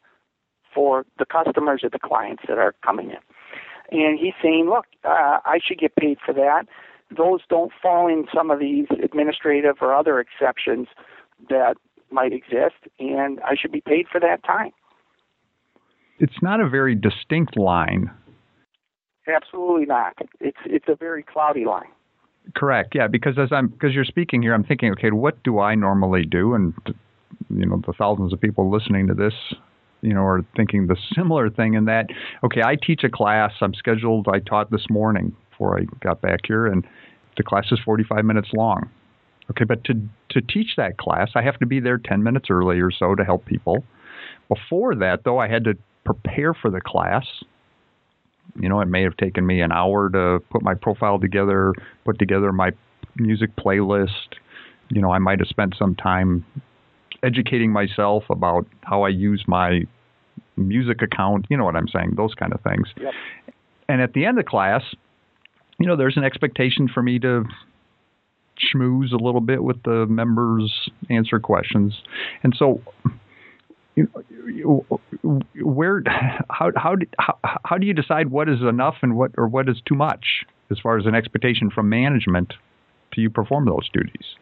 for 0.73 1.05
the 1.17 1.25
customers 1.25 1.81
or 1.83 1.89
the 1.89 1.99
clients 1.99 2.43
that 2.47 2.57
are 2.57 2.73
coming 2.85 3.09
in. 3.09 3.17
And 3.91 4.17
he's 4.17 4.33
saying, 4.41 4.69
look, 4.69 4.85
uh, 5.03 5.39
I 5.43 5.59
should 5.61 5.79
get 5.79 5.95
paid 5.95 6.17
for 6.25 6.33
that. 6.33 6.67
Those 7.15 7.41
don't 7.49 7.73
fall 7.81 8.07
in 8.07 8.25
some 8.33 8.51
of 8.51 8.59
these 8.59 8.85
administrative 9.03 9.77
or 9.81 9.93
other 9.93 10.19
exceptions 10.19 10.87
that 11.49 11.75
might 12.11 12.33
exist, 12.33 12.75
and 12.99 13.39
I 13.41 13.55
should 13.59 13.71
be 13.71 13.81
paid 13.81 14.07
for 14.11 14.19
that 14.19 14.43
time. 14.43 14.71
It's 16.19 16.41
not 16.41 16.59
a 16.59 16.69
very 16.69 16.95
distinct 16.95 17.57
line. 17.57 18.11
Absolutely 19.27 19.85
not. 19.85 20.13
It's 20.39 20.57
it's 20.65 20.85
a 20.87 20.95
very 20.95 21.23
cloudy 21.23 21.65
line. 21.65 21.89
Correct. 22.55 22.93
Yeah, 22.95 23.07
because 23.07 23.37
as 23.37 23.51
I'm 23.51 23.67
because 23.67 23.93
you're 23.93 24.05
speaking 24.05 24.41
here, 24.41 24.53
I'm 24.53 24.63
thinking, 24.63 24.91
okay, 24.93 25.11
what 25.11 25.41
do 25.43 25.59
I 25.59 25.75
normally 25.75 26.25
do? 26.25 26.53
And 26.53 26.73
you 27.49 27.65
know, 27.65 27.81
the 27.85 27.93
thousands 27.93 28.33
of 28.33 28.41
people 28.41 28.71
listening 28.71 29.07
to 29.07 29.13
this, 29.13 29.33
you 30.01 30.13
know, 30.13 30.23
are 30.23 30.45
thinking 30.55 30.87
the 30.87 30.97
similar 31.15 31.49
thing 31.49 31.75
in 31.75 31.85
that, 31.85 32.07
okay, 32.43 32.61
I 32.63 32.75
teach 32.75 33.03
a 33.03 33.09
class. 33.09 33.51
I'm 33.61 33.73
scheduled. 33.73 34.27
I 34.27 34.39
taught 34.39 34.71
this 34.71 34.85
morning 34.89 35.35
before 35.49 35.79
I 35.79 35.85
got 36.01 36.21
back 36.21 36.41
here, 36.47 36.65
and 36.65 36.85
the 37.37 37.43
class 37.43 37.65
is 37.71 37.79
45 37.85 38.25
minutes 38.25 38.49
long. 38.53 38.89
Okay, 39.51 39.65
but 39.65 39.83
to 39.83 39.93
to 40.29 40.41
teach 40.41 40.75
that 40.77 40.97
class, 40.97 41.31
I 41.35 41.41
have 41.41 41.57
to 41.59 41.65
be 41.65 41.79
there 41.79 41.97
10 41.97 42.23
minutes 42.23 42.47
early 42.49 42.79
or 42.79 42.89
so 42.89 43.15
to 43.15 43.23
help 43.23 43.45
people. 43.45 43.83
Before 44.47 44.95
that, 44.95 45.23
though, 45.25 45.39
I 45.39 45.47
had 45.49 45.65
to 45.65 45.77
prepare 46.05 46.53
for 46.53 46.71
the 46.71 46.79
class. 46.81 47.25
You 48.59 48.69
know, 48.69 48.79
it 48.79 48.87
may 48.87 49.03
have 49.03 49.17
taken 49.17 49.45
me 49.45 49.61
an 49.61 49.71
hour 49.71 50.09
to 50.09 50.39
put 50.49 50.61
my 50.61 50.73
profile 50.73 51.19
together, 51.19 51.73
put 52.05 52.17
together 52.17 52.51
my 52.53 52.71
music 53.17 53.55
playlist. 53.57 54.37
You 54.89 55.01
know, 55.01 55.11
I 55.11 55.19
might 55.19 55.39
have 55.39 55.47
spent 55.49 55.75
some 55.77 55.95
time 55.95 56.45
educating 57.23 57.71
myself 57.71 58.23
about 58.29 58.65
how 58.81 59.03
I 59.03 59.09
use 59.09 59.43
my 59.47 59.81
music 60.55 61.01
account. 61.01 61.45
You 61.49 61.57
know 61.57 61.65
what 61.65 61.75
I'm 61.75 61.87
saying? 61.87 62.13
Those 62.15 62.33
kind 62.35 62.53
of 62.53 62.61
things. 62.61 62.87
Yep. 62.97 63.13
And 63.89 64.01
at 64.01 64.13
the 64.13 64.25
end 64.25 64.39
of 64.39 64.45
class, 64.45 64.83
you 65.77 65.87
know, 65.87 65.97
there's 65.97 66.17
an 66.17 66.23
expectation 66.23 66.87
for 66.87 67.03
me 67.03 67.19
to 67.19 67.43
schmooze 68.73 69.11
a 69.11 69.23
little 69.23 69.41
bit 69.41 69.63
with 69.63 69.81
the 69.83 70.05
members, 70.07 70.89
answer 71.09 71.39
questions, 71.39 72.01
and 72.43 72.53
so. 72.57 72.81
You 73.95 74.07
know, 74.45 74.99
where 75.61 76.01
how 76.49 76.71
how 76.77 76.95
how, 77.19 77.37
how 77.65 77.77
do 77.77 77.85
you 77.85 77.93
decide 77.93 78.31
what 78.31 78.47
is 78.47 78.61
enough 78.61 78.95
and 79.01 79.17
what 79.17 79.31
or 79.37 79.49
what 79.49 79.67
is 79.67 79.81
too 79.85 79.95
much 79.95 80.45
as 80.71 80.79
far 80.79 80.97
as 80.97 81.05
an 81.05 81.13
expectation 81.13 81.69
from 81.69 81.89
management 81.89 82.53
to 83.13 83.19
you 83.19 83.29
perform 83.29 83.65
those 83.65 83.89
duties? 83.91 84.37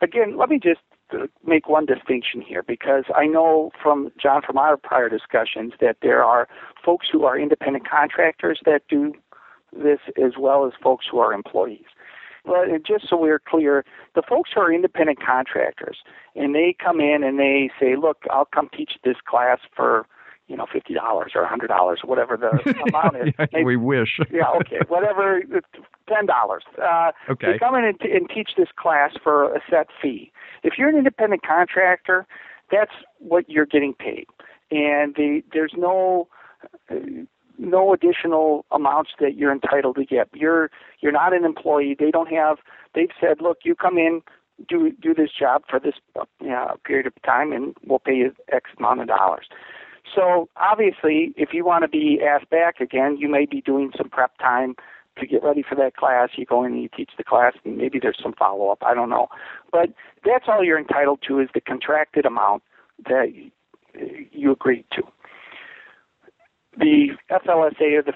Again, 0.00 0.38
let 0.38 0.48
me 0.48 0.58
just 0.58 0.80
make 1.46 1.68
one 1.68 1.86
distinction 1.86 2.40
here 2.40 2.62
because 2.62 3.04
I 3.14 3.26
know 3.26 3.70
from 3.82 4.10
John 4.20 4.42
from 4.42 4.58
our 4.58 4.76
prior 4.76 5.08
discussions 5.08 5.72
that 5.80 5.98
there 6.02 6.24
are 6.24 6.48
folks 6.84 7.06
who 7.10 7.24
are 7.24 7.38
independent 7.38 7.88
contractors 7.88 8.60
that 8.64 8.82
do 8.88 9.14
this 9.72 10.00
as 10.16 10.32
well 10.38 10.66
as 10.66 10.72
folks 10.82 11.06
who 11.10 11.18
are 11.18 11.32
employees. 11.32 11.84
But 12.46 12.84
just 12.86 13.08
so 13.08 13.16
we're 13.16 13.40
clear, 13.40 13.84
the 14.14 14.22
folks 14.22 14.50
who 14.54 14.60
are 14.60 14.72
independent 14.72 15.18
contractors 15.24 15.98
and 16.34 16.54
they 16.54 16.74
come 16.82 17.00
in 17.00 17.24
and 17.24 17.38
they 17.38 17.70
say, 17.80 17.96
"Look, 17.96 18.22
I'll 18.30 18.44
come 18.46 18.68
teach 18.76 18.92
this 19.04 19.16
class 19.26 19.58
for." 19.74 20.06
You 20.48 20.56
know, 20.56 20.66
fifty 20.72 20.94
dollars 20.94 21.32
or 21.34 21.42
a 21.42 21.48
hundred 21.48 21.66
dollars, 21.66 22.02
or 22.04 22.08
whatever 22.08 22.36
the 22.36 22.50
amount 22.88 23.16
is. 23.16 23.34
yeah, 23.52 23.64
we 23.64 23.74
wish. 23.74 24.20
yeah, 24.32 24.48
okay, 24.60 24.78
whatever, 24.86 25.42
ten 26.08 26.26
dollars. 26.26 26.62
Uh, 26.80 27.10
okay. 27.28 27.54
They 27.54 27.58
come 27.58 27.74
in 27.74 27.84
and, 27.84 27.98
t- 27.98 28.12
and 28.12 28.30
teach 28.32 28.50
this 28.56 28.68
class 28.78 29.14
for 29.24 29.52
a 29.56 29.60
set 29.68 29.88
fee. 30.00 30.30
If 30.62 30.74
you're 30.78 30.88
an 30.88 30.96
independent 30.96 31.42
contractor, 31.42 32.28
that's 32.70 32.92
what 33.18 33.50
you're 33.50 33.66
getting 33.66 33.92
paid, 33.94 34.26
and 34.70 35.16
the, 35.16 35.42
there's 35.52 35.74
no 35.76 36.28
no 37.58 37.92
additional 37.92 38.64
amounts 38.70 39.10
that 39.20 39.36
you're 39.36 39.52
entitled 39.52 39.96
to 39.96 40.04
get. 40.04 40.28
You're 40.34 40.70
you're 41.00 41.12
not 41.12 41.32
an 41.32 41.44
employee. 41.44 41.96
They 41.98 42.10
don't 42.10 42.30
have. 42.32 42.58
They've 42.94 43.10
said, 43.20 43.40
look, 43.40 43.58
you 43.64 43.74
come 43.74 43.98
in, 43.98 44.22
do 44.68 44.92
do 45.00 45.14
this 45.14 45.30
job 45.38 45.62
for 45.68 45.78
this 45.78 45.94
uh, 46.18 46.74
period 46.84 47.06
of 47.06 47.12
time, 47.24 47.52
and 47.52 47.76
we'll 47.86 47.98
pay 47.98 48.14
you 48.14 48.34
X 48.52 48.70
amount 48.78 49.00
of 49.00 49.08
dollars. 49.08 49.46
So 50.14 50.48
obviously, 50.56 51.34
if 51.36 51.50
you 51.52 51.64
want 51.64 51.82
to 51.82 51.88
be 51.88 52.20
asked 52.22 52.50
back 52.50 52.80
again, 52.80 53.16
you 53.18 53.28
may 53.28 53.44
be 53.44 53.60
doing 53.60 53.90
some 53.96 54.08
prep 54.08 54.38
time 54.38 54.74
to 55.18 55.26
get 55.26 55.42
ready 55.42 55.64
for 55.66 55.74
that 55.76 55.96
class. 55.96 56.30
You 56.36 56.44
go 56.46 56.62
in 56.64 56.74
and 56.74 56.82
you 56.82 56.88
teach 56.94 57.10
the 57.16 57.24
class, 57.24 57.54
and 57.64 57.76
maybe 57.76 57.98
there's 58.00 58.18
some 58.22 58.34
follow 58.34 58.68
up. 58.68 58.82
I 58.82 58.94
don't 58.94 59.10
know, 59.10 59.28
but 59.72 59.90
that's 60.24 60.44
all 60.48 60.64
you're 60.64 60.78
entitled 60.78 61.20
to 61.28 61.40
is 61.40 61.48
the 61.54 61.60
contracted 61.60 62.24
amount 62.24 62.62
that 63.04 63.32
you 64.32 64.52
agreed 64.52 64.84
to 64.92 65.02
the 66.78 67.08
FLSA 67.30 67.98
or 67.98 68.02
the 68.02 68.12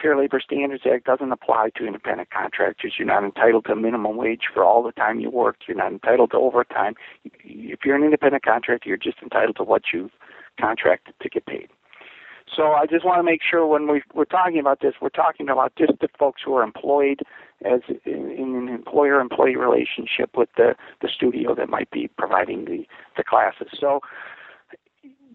Fair 0.00 0.16
Labor 0.16 0.40
Standards 0.40 0.82
Act 0.90 1.06
doesn't 1.06 1.32
apply 1.32 1.70
to 1.76 1.86
independent 1.86 2.30
contractors. 2.30 2.94
You're 2.98 3.08
not 3.08 3.24
entitled 3.24 3.64
to 3.66 3.76
minimum 3.76 4.16
wage 4.16 4.42
for 4.52 4.64
all 4.64 4.82
the 4.82 4.92
time 4.92 5.20
you 5.20 5.30
work. 5.30 5.56
You're 5.66 5.76
not 5.76 5.92
entitled 5.92 6.32
to 6.32 6.36
overtime. 6.36 6.94
If 7.24 7.80
you're 7.84 7.96
an 7.96 8.04
independent 8.04 8.44
contractor, 8.44 8.88
you're 8.88 8.98
just 8.98 9.18
entitled 9.22 9.56
to 9.56 9.64
what 9.64 9.82
you've 9.92 10.10
contracted 10.60 11.14
to 11.22 11.28
get 11.28 11.46
paid. 11.46 11.68
So 12.54 12.72
I 12.72 12.84
just 12.86 13.04
want 13.04 13.18
to 13.18 13.22
make 13.22 13.40
sure 13.48 13.66
when 13.66 13.90
we, 13.90 14.02
we're 14.14 14.26
talking 14.26 14.58
about 14.58 14.80
this, 14.80 14.94
we're 15.00 15.08
talking 15.08 15.48
about 15.48 15.72
just 15.76 15.92
the 16.00 16.08
folks 16.18 16.42
who 16.44 16.54
are 16.54 16.62
employed 16.62 17.20
as 17.64 17.80
in, 18.04 18.30
in 18.30 18.54
an 18.56 18.68
employer-employee 18.68 19.56
relationship 19.56 20.36
with 20.36 20.50
the, 20.56 20.74
the 21.00 21.08
studio 21.08 21.54
that 21.54 21.70
might 21.70 21.90
be 21.90 22.10
providing 22.18 22.66
the, 22.66 22.84
the 23.16 23.24
classes. 23.24 23.68
So 23.78 24.00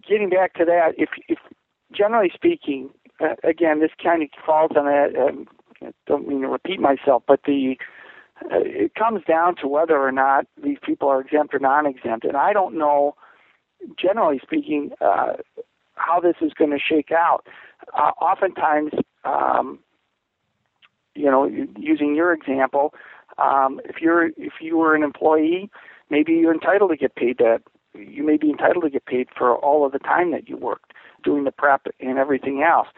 getting 0.08 0.30
back 0.30 0.54
to 0.54 0.64
that, 0.66 0.92
if, 0.96 1.08
if 1.26 1.38
generally 1.92 2.30
speaking, 2.34 2.90
uh, 3.20 3.34
again, 3.44 3.80
this 3.80 3.90
kind 4.02 4.22
of 4.22 4.28
falls 4.44 4.72
on 4.76 4.86
that. 4.86 5.16
Um, 5.18 5.46
I 5.82 5.92
don't 6.06 6.26
mean 6.26 6.42
to 6.42 6.48
repeat 6.48 6.80
myself, 6.80 7.22
but 7.26 7.40
the 7.46 7.76
uh, 8.44 8.60
it 8.62 8.94
comes 8.94 9.22
down 9.26 9.56
to 9.56 9.66
whether 9.66 9.98
or 9.98 10.12
not 10.12 10.46
these 10.62 10.78
people 10.82 11.08
are 11.08 11.20
exempt 11.20 11.54
or 11.54 11.58
non-exempt, 11.58 12.24
and 12.24 12.36
I 12.36 12.52
don't 12.52 12.76
know. 12.76 13.14
Generally 13.96 14.40
speaking, 14.42 14.90
uh, 15.00 15.34
how 15.94 16.18
this 16.20 16.34
is 16.40 16.52
going 16.52 16.70
to 16.70 16.78
shake 16.78 17.12
out. 17.12 17.46
Uh, 17.96 18.10
oftentimes, 18.20 18.92
um, 19.24 19.78
you 21.14 21.30
know, 21.30 21.48
using 21.76 22.16
your 22.16 22.32
example, 22.32 22.92
um, 23.38 23.80
if 23.84 24.00
you're 24.00 24.26
if 24.36 24.54
you 24.60 24.76
were 24.76 24.96
an 24.96 25.04
employee, 25.04 25.70
maybe 26.10 26.32
you're 26.32 26.52
entitled 26.52 26.90
to 26.90 26.96
get 26.96 27.14
paid 27.14 27.38
that. 27.38 27.62
You 27.94 28.24
may 28.24 28.36
be 28.36 28.50
entitled 28.50 28.84
to 28.84 28.90
get 28.90 29.06
paid 29.06 29.28
for 29.36 29.56
all 29.56 29.86
of 29.86 29.92
the 29.92 29.98
time 29.98 30.30
that 30.32 30.48
you 30.48 30.56
worked 30.56 30.92
doing 31.22 31.44
the 31.44 31.52
prep 31.52 31.86
and 32.00 32.18
everything 32.18 32.62
else. 32.62 32.88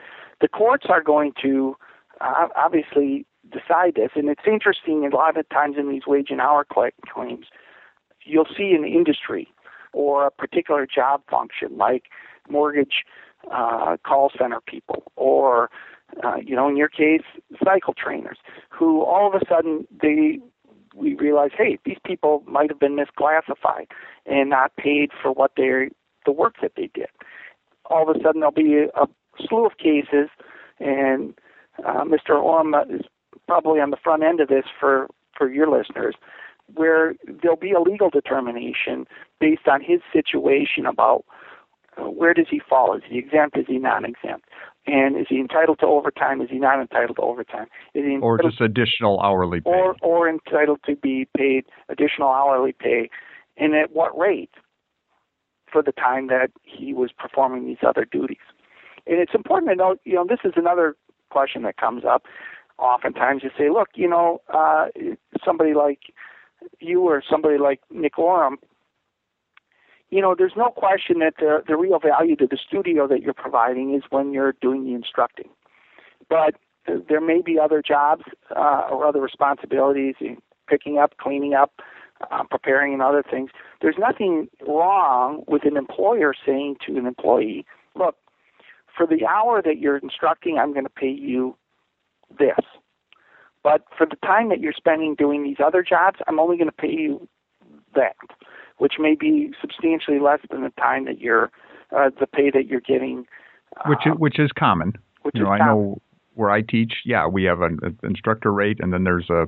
The 0.40 0.48
courts 0.48 0.86
are 0.88 1.02
going 1.02 1.32
to 1.42 1.76
uh, 2.20 2.48
obviously 2.56 3.26
decide 3.50 3.94
this, 3.96 4.10
and 4.14 4.28
it's 4.28 4.42
interesting. 4.46 5.06
A 5.10 5.14
lot 5.14 5.36
of 5.36 5.48
times 5.48 5.76
in 5.78 5.90
these 5.90 6.06
wage 6.06 6.28
and 6.30 6.40
hour 6.40 6.64
claims, 6.64 7.46
you'll 8.24 8.48
see 8.56 8.72
an 8.72 8.84
industry 8.84 9.48
or 9.92 10.26
a 10.26 10.30
particular 10.30 10.86
job 10.86 11.22
function, 11.30 11.76
like 11.76 12.04
mortgage 12.48 13.04
uh, 13.50 13.96
call 14.06 14.30
center 14.38 14.60
people, 14.60 15.02
or 15.16 15.70
uh, 16.24 16.36
you 16.36 16.54
know, 16.56 16.68
in 16.68 16.76
your 16.76 16.88
case, 16.88 17.22
cycle 17.64 17.94
trainers, 17.94 18.38
who 18.68 19.02
all 19.02 19.26
of 19.32 19.40
a 19.40 19.44
sudden 19.48 19.86
they 20.02 20.38
we 20.94 21.14
realize, 21.14 21.50
hey, 21.56 21.78
these 21.84 21.98
people 22.04 22.42
might 22.46 22.68
have 22.68 22.80
been 22.80 22.96
misclassified 22.96 23.86
and 24.26 24.50
not 24.50 24.74
paid 24.76 25.10
for 25.22 25.32
what 25.32 25.52
they 25.56 25.88
the 26.26 26.32
work 26.32 26.56
that 26.60 26.72
they 26.76 26.90
did 26.92 27.08
all 27.90 28.08
of 28.08 28.16
a 28.16 28.20
sudden 28.22 28.40
there'll 28.40 28.52
be 28.52 28.76
a, 28.76 29.00
a 29.00 29.06
slew 29.46 29.66
of 29.66 29.76
cases, 29.78 30.28
and 30.78 31.34
uh, 31.84 32.04
Mr. 32.04 32.40
Oram 32.40 32.74
is 32.88 33.02
probably 33.46 33.80
on 33.80 33.90
the 33.90 33.96
front 34.02 34.22
end 34.22 34.40
of 34.40 34.48
this 34.48 34.64
for 34.78 35.08
for 35.36 35.50
your 35.50 35.68
listeners, 35.68 36.14
where 36.74 37.14
there'll 37.42 37.56
be 37.56 37.72
a 37.72 37.80
legal 37.80 38.10
determination 38.10 39.06
based 39.40 39.66
on 39.66 39.80
his 39.80 40.00
situation 40.12 40.86
about 40.86 41.24
uh, 41.96 42.04
where 42.04 42.34
does 42.34 42.46
he 42.50 42.60
fall? 42.68 42.94
Is 42.94 43.02
he 43.08 43.18
exempt? 43.18 43.56
Is 43.56 43.66
he 43.66 43.78
non-exempt? 43.78 44.46
And 44.86 45.18
is 45.18 45.26
he 45.28 45.38
entitled 45.38 45.78
to 45.80 45.86
overtime? 45.86 46.40
Is 46.40 46.48
he 46.50 46.58
not 46.58 46.80
entitled 46.80 47.16
to 47.16 47.22
overtime? 47.22 47.66
Is 47.94 48.04
he 48.04 48.18
or 48.18 48.38
just 48.38 48.60
additional 48.60 49.20
hourly 49.20 49.60
pay? 49.60 49.70
Or 49.70 49.96
or 50.02 50.28
entitled 50.28 50.80
to 50.86 50.96
be 50.96 51.26
paid 51.36 51.64
additional 51.88 52.28
hourly 52.28 52.72
pay 52.72 53.10
and 53.56 53.74
at 53.74 53.92
what 53.92 54.16
rate 54.18 54.50
for 55.70 55.82
the 55.82 55.92
time 55.92 56.28
that 56.28 56.50
he 56.62 56.92
was 56.92 57.10
performing 57.12 57.66
these 57.66 57.82
other 57.86 58.04
duties. 58.04 58.38
And 59.06 59.18
it's 59.18 59.34
important 59.34 59.70
to 59.70 59.76
note, 59.76 60.00
you 60.04 60.14
know, 60.14 60.26
this 60.28 60.40
is 60.44 60.52
another 60.56 60.96
question 61.30 61.62
that 61.62 61.76
comes 61.76 62.04
up. 62.04 62.24
Oftentimes 62.78 63.42
you 63.42 63.50
say, 63.56 63.70
look, 63.70 63.88
you 63.94 64.08
know, 64.08 64.40
uh, 64.52 64.86
somebody 65.44 65.74
like 65.74 66.12
you 66.78 67.02
or 67.02 67.22
somebody 67.28 67.58
like 67.58 67.80
Nick 67.90 68.18
Oram, 68.18 68.58
you 70.10 70.20
know, 70.20 70.34
there's 70.36 70.54
no 70.56 70.70
question 70.70 71.20
that 71.20 71.34
the, 71.38 71.62
the 71.66 71.76
real 71.76 71.98
value 71.98 72.36
to 72.36 72.46
the 72.46 72.58
studio 72.58 73.06
that 73.06 73.22
you're 73.22 73.32
providing 73.34 73.94
is 73.94 74.02
when 74.10 74.32
you're 74.32 74.54
doing 74.60 74.84
the 74.84 74.94
instructing. 74.94 75.48
But 76.28 76.56
there 76.86 77.20
may 77.20 77.42
be 77.42 77.58
other 77.58 77.82
jobs 77.82 78.24
uh, 78.54 78.88
or 78.90 79.06
other 79.06 79.20
responsibilities, 79.20 80.14
picking 80.68 80.98
up, 80.98 81.16
cleaning 81.18 81.54
up, 81.54 81.80
uh, 82.30 82.44
preparing, 82.50 82.92
and 82.92 83.02
other 83.02 83.22
things. 83.28 83.50
There's 83.80 83.96
nothing 83.98 84.48
wrong 84.66 85.44
with 85.46 85.64
an 85.64 85.76
employer 85.76 86.34
saying 86.46 86.76
to 86.86 86.96
an 86.96 87.06
employee, 87.06 87.64
look, 87.94 88.16
for 88.96 89.06
the 89.06 89.26
hour 89.26 89.62
that 89.62 89.78
you're 89.78 89.96
instructing, 89.96 90.58
I'm 90.58 90.72
going 90.72 90.84
to 90.84 90.90
pay 90.90 91.10
you 91.10 91.56
this. 92.38 92.64
But 93.62 93.84
for 93.96 94.06
the 94.06 94.16
time 94.16 94.48
that 94.48 94.60
you're 94.60 94.72
spending 94.72 95.14
doing 95.14 95.42
these 95.42 95.58
other 95.64 95.82
jobs, 95.82 96.18
I'm 96.26 96.40
only 96.40 96.56
going 96.56 96.68
to 96.68 96.72
pay 96.72 96.90
you 96.90 97.28
that, 97.94 98.16
which 98.78 98.94
may 98.98 99.14
be 99.14 99.52
substantially 99.60 100.18
less 100.18 100.40
than 100.50 100.62
the 100.62 100.72
time 100.80 101.04
that 101.06 101.20
you're, 101.20 101.50
uh, 101.96 102.10
the 102.18 102.26
pay 102.26 102.50
that 102.50 102.66
you're 102.66 102.80
getting. 102.80 103.26
Uh, 103.76 103.88
which 103.88 104.06
is, 104.06 104.12
which 104.18 104.38
is 104.38 104.50
common. 104.58 104.94
Which 105.22 105.34
you 105.34 105.42
know, 105.42 105.54
is 105.54 105.60
I 105.60 105.66
know 105.66 106.00
where 106.34 106.50
I 106.50 106.62
teach. 106.62 106.94
Yeah, 107.04 107.26
we 107.26 107.44
have 107.44 107.60
an, 107.60 107.78
an 107.82 107.98
instructor 108.02 108.52
rate, 108.52 108.78
and 108.80 108.92
then 108.92 109.04
there's 109.04 109.28
a 109.28 109.46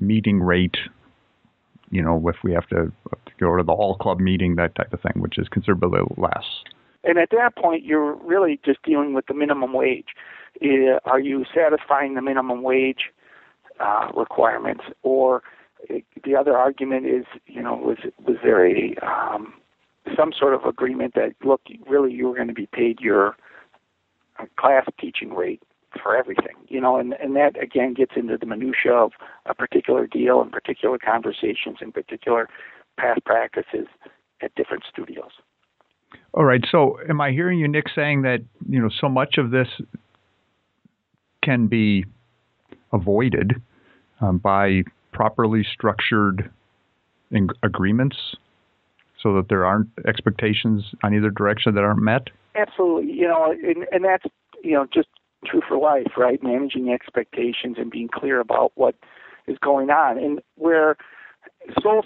meeting 0.00 0.40
rate. 0.40 0.76
You 1.90 2.02
know, 2.02 2.28
if 2.28 2.36
we 2.42 2.52
have 2.52 2.66
to, 2.68 2.92
to 3.10 3.32
go 3.40 3.56
to 3.56 3.62
the 3.62 3.74
hall 3.74 3.96
club 3.96 4.20
meeting, 4.20 4.56
that 4.56 4.74
type 4.74 4.92
of 4.92 5.00
thing, 5.00 5.22
which 5.22 5.38
is 5.38 5.48
considerably 5.48 6.00
less. 6.16 6.44
And 7.04 7.18
at 7.18 7.30
that 7.30 7.56
point, 7.56 7.84
you're 7.84 8.14
really 8.16 8.60
just 8.64 8.82
dealing 8.82 9.14
with 9.14 9.26
the 9.26 9.34
minimum 9.34 9.72
wage. 9.72 10.08
Uh, 10.62 10.98
are 11.04 11.20
you 11.20 11.44
satisfying 11.54 12.14
the 12.14 12.22
minimum 12.22 12.62
wage 12.62 13.10
uh, 13.80 14.10
requirements, 14.16 14.84
or 15.02 15.42
uh, 15.88 15.94
the 16.24 16.34
other 16.34 16.56
argument 16.56 17.06
is, 17.06 17.24
you 17.46 17.62
know, 17.62 17.74
was 17.76 17.98
was 18.26 18.36
there 18.42 18.66
a 18.66 18.96
um, 18.96 19.54
some 20.16 20.32
sort 20.36 20.54
of 20.54 20.64
agreement 20.64 21.14
that 21.14 21.34
look, 21.44 21.60
really, 21.88 22.12
you 22.12 22.28
were 22.28 22.34
going 22.34 22.48
to 22.48 22.54
be 22.54 22.66
paid 22.66 23.00
your 23.00 23.36
uh, 24.38 24.46
class 24.56 24.84
teaching 24.98 25.32
rate 25.34 25.62
for 26.02 26.16
everything, 26.16 26.56
you 26.68 26.80
know, 26.80 26.96
and 26.96 27.14
and 27.14 27.36
that 27.36 27.60
again 27.62 27.94
gets 27.94 28.12
into 28.16 28.36
the 28.36 28.46
minutia 28.46 28.92
of 28.92 29.12
a 29.46 29.54
particular 29.54 30.06
deal 30.06 30.40
and 30.40 30.52
particular 30.52 30.98
conversations 30.98 31.78
and 31.80 31.92
particular 31.92 32.48
past 32.98 33.24
practices 33.24 33.86
at 34.42 34.54
different 34.54 34.84
studios. 34.90 35.30
All 36.34 36.44
right. 36.44 36.64
So, 36.70 36.98
am 37.08 37.20
I 37.20 37.32
hearing 37.32 37.58
you, 37.58 37.68
Nick, 37.68 37.86
saying 37.94 38.22
that 38.22 38.40
you 38.68 38.80
know 38.80 38.90
so 39.00 39.08
much 39.08 39.38
of 39.38 39.50
this 39.50 39.68
can 41.42 41.66
be 41.66 42.04
avoided 42.92 43.60
um, 44.20 44.38
by 44.38 44.82
properly 45.12 45.64
structured 45.64 46.50
in- 47.30 47.48
agreements, 47.62 48.16
so 49.22 49.34
that 49.34 49.48
there 49.48 49.64
aren't 49.64 49.88
expectations 50.06 50.84
on 51.02 51.14
either 51.14 51.30
direction 51.30 51.74
that 51.74 51.84
aren't 51.84 52.02
met? 52.02 52.28
Absolutely. 52.54 53.12
You 53.12 53.28
know, 53.28 53.52
and, 53.52 53.86
and 53.92 54.04
that's 54.04 54.24
you 54.62 54.72
know 54.72 54.86
just 54.92 55.08
true 55.46 55.62
for 55.66 55.78
life, 55.78 56.12
right? 56.16 56.42
Managing 56.42 56.90
expectations 56.90 57.76
and 57.78 57.90
being 57.90 58.08
clear 58.08 58.40
about 58.40 58.72
what 58.74 58.94
is 59.46 59.56
going 59.58 59.90
on, 59.90 60.18
and 60.18 60.40
where 60.56 60.96
Soul 61.82 62.04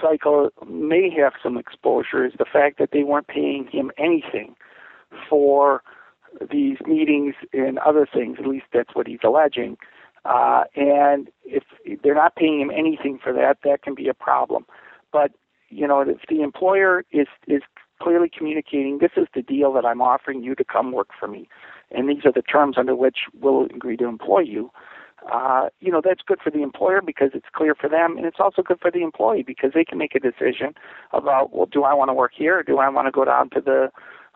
Cycle 0.00 0.50
may 0.66 1.10
have 1.10 1.32
some 1.42 1.56
exposure 1.56 2.24
is 2.24 2.32
the 2.38 2.44
fact 2.50 2.78
that 2.78 2.90
they 2.92 3.02
weren't 3.02 3.26
paying 3.26 3.66
him 3.70 3.90
anything 3.98 4.54
for 5.28 5.82
these 6.50 6.78
meetings 6.86 7.34
and 7.52 7.78
other 7.78 8.06
things. 8.12 8.38
At 8.40 8.46
least 8.46 8.66
that's 8.72 8.94
what 8.94 9.06
he's 9.06 9.20
alleging. 9.24 9.76
Uh, 10.24 10.64
and 10.74 11.28
if 11.44 11.64
they're 12.02 12.14
not 12.14 12.36
paying 12.36 12.60
him 12.60 12.70
anything 12.70 13.18
for 13.22 13.32
that, 13.32 13.58
that 13.64 13.82
can 13.82 13.94
be 13.94 14.08
a 14.08 14.14
problem. 14.14 14.66
But 15.12 15.32
you 15.68 15.86
know, 15.86 16.00
if 16.00 16.18
the 16.28 16.42
employer 16.42 17.04
is 17.12 17.26
is 17.46 17.62
clearly 18.00 18.30
communicating, 18.36 18.98
this 18.98 19.12
is 19.16 19.26
the 19.34 19.42
deal 19.42 19.72
that 19.72 19.84
I'm 19.84 20.00
offering 20.00 20.42
you 20.42 20.54
to 20.54 20.64
come 20.64 20.92
work 20.92 21.08
for 21.18 21.28
me, 21.28 21.48
and 21.94 22.08
these 22.08 22.24
are 22.24 22.32
the 22.32 22.42
terms 22.42 22.76
under 22.78 22.94
which 22.94 23.18
we'll 23.40 23.64
agree 23.66 23.96
to 23.96 24.06
employ 24.06 24.40
you 24.40 24.70
uh, 25.32 25.68
you 25.80 25.90
know, 25.90 26.02
that's 26.04 26.20
good 26.26 26.38
for 26.42 26.50
the 26.50 26.62
employer 26.62 27.00
because 27.00 27.30
it's 27.34 27.46
clear 27.54 27.74
for 27.74 27.88
them, 27.88 28.16
and 28.16 28.26
it's 28.26 28.40
also 28.40 28.62
good 28.62 28.78
for 28.80 28.90
the 28.90 29.02
employee 29.02 29.42
because 29.42 29.70
they 29.74 29.84
can 29.84 29.98
make 29.98 30.14
a 30.14 30.20
decision 30.20 30.74
about, 31.12 31.54
well, 31.54 31.66
do 31.66 31.84
I 31.84 31.94
want 31.94 32.10
to 32.10 32.14
work 32.14 32.32
here 32.36 32.58
or 32.58 32.62
do 32.62 32.78
I 32.78 32.88
want 32.88 33.06
to 33.06 33.12
go 33.12 33.24
down 33.24 33.48
to 33.50 33.60
the 33.60 33.90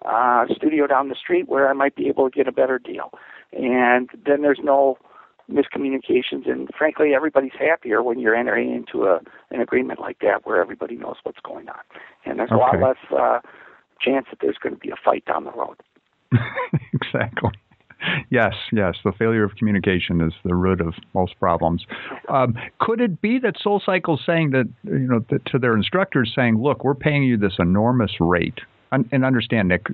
uh, 0.06 0.46
studio 0.54 0.86
down 0.86 1.08
the 1.08 1.14
street 1.14 1.48
where 1.48 1.68
I 1.68 1.72
might 1.74 1.94
be 1.94 2.08
able 2.08 2.30
to 2.30 2.34
get 2.34 2.48
a 2.48 2.52
better 2.52 2.78
deal? 2.78 3.10
And 3.52 4.08
then 4.24 4.42
there's 4.42 4.60
no 4.62 4.96
miscommunications, 5.50 6.48
and 6.48 6.68
frankly, 6.76 7.14
everybody's 7.14 7.52
happier 7.58 8.02
when 8.02 8.18
you're 8.18 8.36
entering 8.36 8.74
into 8.74 9.06
a 9.06 9.20
an 9.50 9.62
agreement 9.62 9.98
like 9.98 10.18
that 10.20 10.46
where 10.46 10.60
everybody 10.60 10.94
knows 10.94 11.16
what's 11.22 11.40
going 11.42 11.70
on, 11.70 11.80
and 12.26 12.38
there's 12.38 12.50
okay. 12.50 12.56
a 12.56 12.78
lot 12.80 12.80
less 12.80 13.18
uh, 13.18 13.40
chance 13.98 14.26
that 14.30 14.40
there's 14.42 14.58
going 14.58 14.74
to 14.74 14.78
be 14.78 14.90
a 14.90 14.96
fight 15.02 15.24
down 15.24 15.44
the 15.44 15.52
road. 15.52 15.76
exactly 16.92 17.50
yes, 18.30 18.54
yes. 18.72 18.96
The 19.04 19.12
failure 19.12 19.44
of 19.44 19.54
communication 19.56 20.20
is 20.20 20.32
the 20.44 20.54
root 20.54 20.80
of 20.80 20.94
most 21.14 21.38
problems. 21.38 21.84
Um, 22.28 22.56
could 22.80 23.00
it 23.00 23.20
be 23.20 23.38
that 23.40 23.54
Soul 23.60 23.82
Cycle's 23.84 24.22
saying 24.24 24.50
that 24.50 24.68
you 24.84 24.98
know 24.98 25.24
that 25.30 25.44
to 25.46 25.58
their 25.58 25.76
instructors 25.76 26.32
saying, 26.34 26.60
"Look, 26.60 26.84
we're 26.84 26.94
paying 26.94 27.22
you 27.22 27.36
this 27.36 27.54
enormous 27.58 28.12
rate," 28.20 28.60
and, 28.92 29.08
and 29.12 29.24
understand, 29.24 29.68
Nick. 29.68 29.86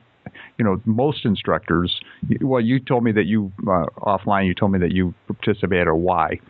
You 0.58 0.64
know, 0.64 0.80
most 0.84 1.24
instructors. 1.24 2.00
Well, 2.40 2.60
you 2.60 2.80
told 2.80 3.04
me 3.04 3.12
that 3.12 3.26
you 3.26 3.52
uh, 3.66 3.86
offline. 3.98 4.46
You 4.46 4.54
told 4.54 4.72
me 4.72 4.78
that 4.80 4.92
you 4.92 5.14
participate 5.26 5.82
at 5.82 5.88
a 5.88 5.94
Y, 5.94 6.40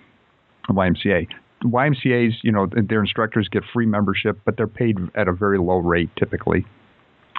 a 0.69 0.73
YMCA. 0.73 1.27
YMCA's, 1.65 2.37
you 2.43 2.53
know, 2.53 2.69
their 2.71 3.01
instructors 3.01 3.49
get 3.49 3.63
free 3.73 3.87
membership, 3.87 4.39
but 4.45 4.59
they're 4.59 4.67
paid 4.67 4.99
at 5.15 5.29
a 5.29 5.33
very 5.33 5.59
low 5.59 5.79
rate 5.79 6.11
typically. 6.19 6.65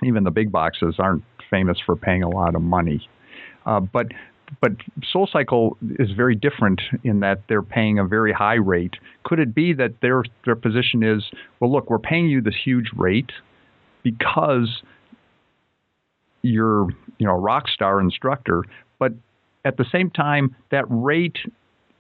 Even 0.04 0.24
the 0.24 0.32
big 0.32 0.52
boxes 0.52 0.96
aren't 1.00 1.24
famous 1.50 1.78
for 1.86 1.96
paying 1.96 2.24
a 2.24 2.30
lot 2.30 2.56
of 2.56 2.62
money. 2.62 3.08
Uh, 3.66 3.80
but 3.80 4.08
but 4.62 4.74
Soul 5.12 5.28
Cycle 5.32 5.78
is 5.98 6.12
very 6.12 6.36
different 6.36 6.82
in 7.04 7.20
that 7.22 7.42
they're 7.50 7.64
paying 7.64 7.98
a 7.98 8.06
very 8.06 8.32
high 8.32 8.56
rate. 8.56 8.94
Could 9.24 9.40
it 9.40 9.56
be 9.56 9.74
that 9.74 10.02
their 10.02 10.24
their 10.46 10.56
position 10.56 11.04
is, 11.04 11.24
well, 11.60 11.72
look, 11.72 11.90
we're 11.90 12.00
paying 12.00 12.28
you 12.28 12.42
this 12.42 12.56
huge 12.64 12.90
rate 12.96 13.32
because 14.04 14.84
you're 16.42 16.90
you 17.18 17.26
know 17.26 17.34
a 17.34 17.40
rock 17.40 17.68
star 17.68 18.00
instructor, 18.00 18.64
but 19.00 19.14
at 19.64 19.78
the 19.78 19.86
same 19.92 20.10
time 20.12 20.56
that 20.72 20.86
rate 20.90 21.38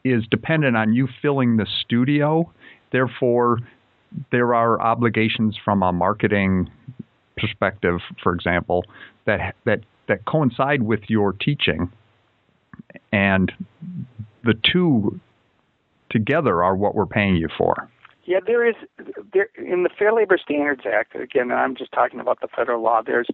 is 0.03 0.23
dependent 0.29 0.77
on 0.77 0.93
you 0.93 1.07
filling 1.21 1.57
the 1.57 1.65
studio. 1.81 2.51
Therefore, 2.91 3.59
there 4.31 4.53
are 4.53 4.79
obligations 4.79 5.57
from 5.63 5.81
a 5.81 5.91
marketing 5.91 6.69
perspective, 7.37 7.99
for 8.21 8.33
example, 8.33 8.85
that 9.25 9.55
that 9.65 9.81
that 10.07 10.25
coincide 10.25 10.83
with 10.83 11.01
your 11.07 11.33
teaching, 11.33 11.91
and 13.11 13.51
the 14.43 14.53
two 14.53 15.19
together 16.09 16.63
are 16.63 16.75
what 16.75 16.95
we're 16.95 17.05
paying 17.05 17.35
you 17.35 17.49
for. 17.57 17.89
Yeah, 18.25 18.39
there 18.45 18.67
is 18.67 18.75
there 19.33 19.49
in 19.57 19.83
the 19.83 19.89
Fair 19.89 20.13
Labor 20.13 20.37
Standards 20.37 20.81
Act. 20.91 21.15
Again, 21.15 21.51
I'm 21.51 21.75
just 21.75 21.91
talking 21.91 22.19
about 22.19 22.41
the 22.41 22.47
federal 22.47 22.81
law. 22.81 23.01
There's 23.05 23.27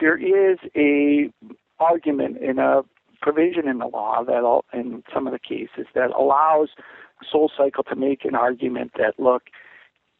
there 0.00 0.16
is 0.16 0.58
a 0.76 1.30
argument 1.78 2.38
in 2.38 2.58
a 2.58 2.82
provision 3.22 3.66
in 3.68 3.78
the 3.78 3.86
law 3.86 4.22
that 4.24 4.78
in 4.78 5.02
some 5.12 5.26
of 5.26 5.32
the 5.32 5.38
cases 5.38 5.86
that 5.94 6.10
allows 6.10 6.68
Soul 7.30 7.50
Cycle 7.56 7.82
to 7.84 7.96
make 7.96 8.24
an 8.24 8.34
argument 8.34 8.92
that 8.98 9.14
look, 9.18 9.44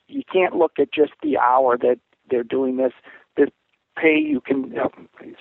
you 0.09 0.23
can't 0.33 0.57
look 0.57 0.73
at 0.79 0.93
just 0.93 1.13
the 1.23 1.39
hour 1.39 1.77
that 1.79 1.99
they're 2.31 2.45
doing 2.45 2.77
this 2.77 2.93
This 3.37 3.51
pay 3.97 4.19
you 4.19 4.41
can 4.41 4.75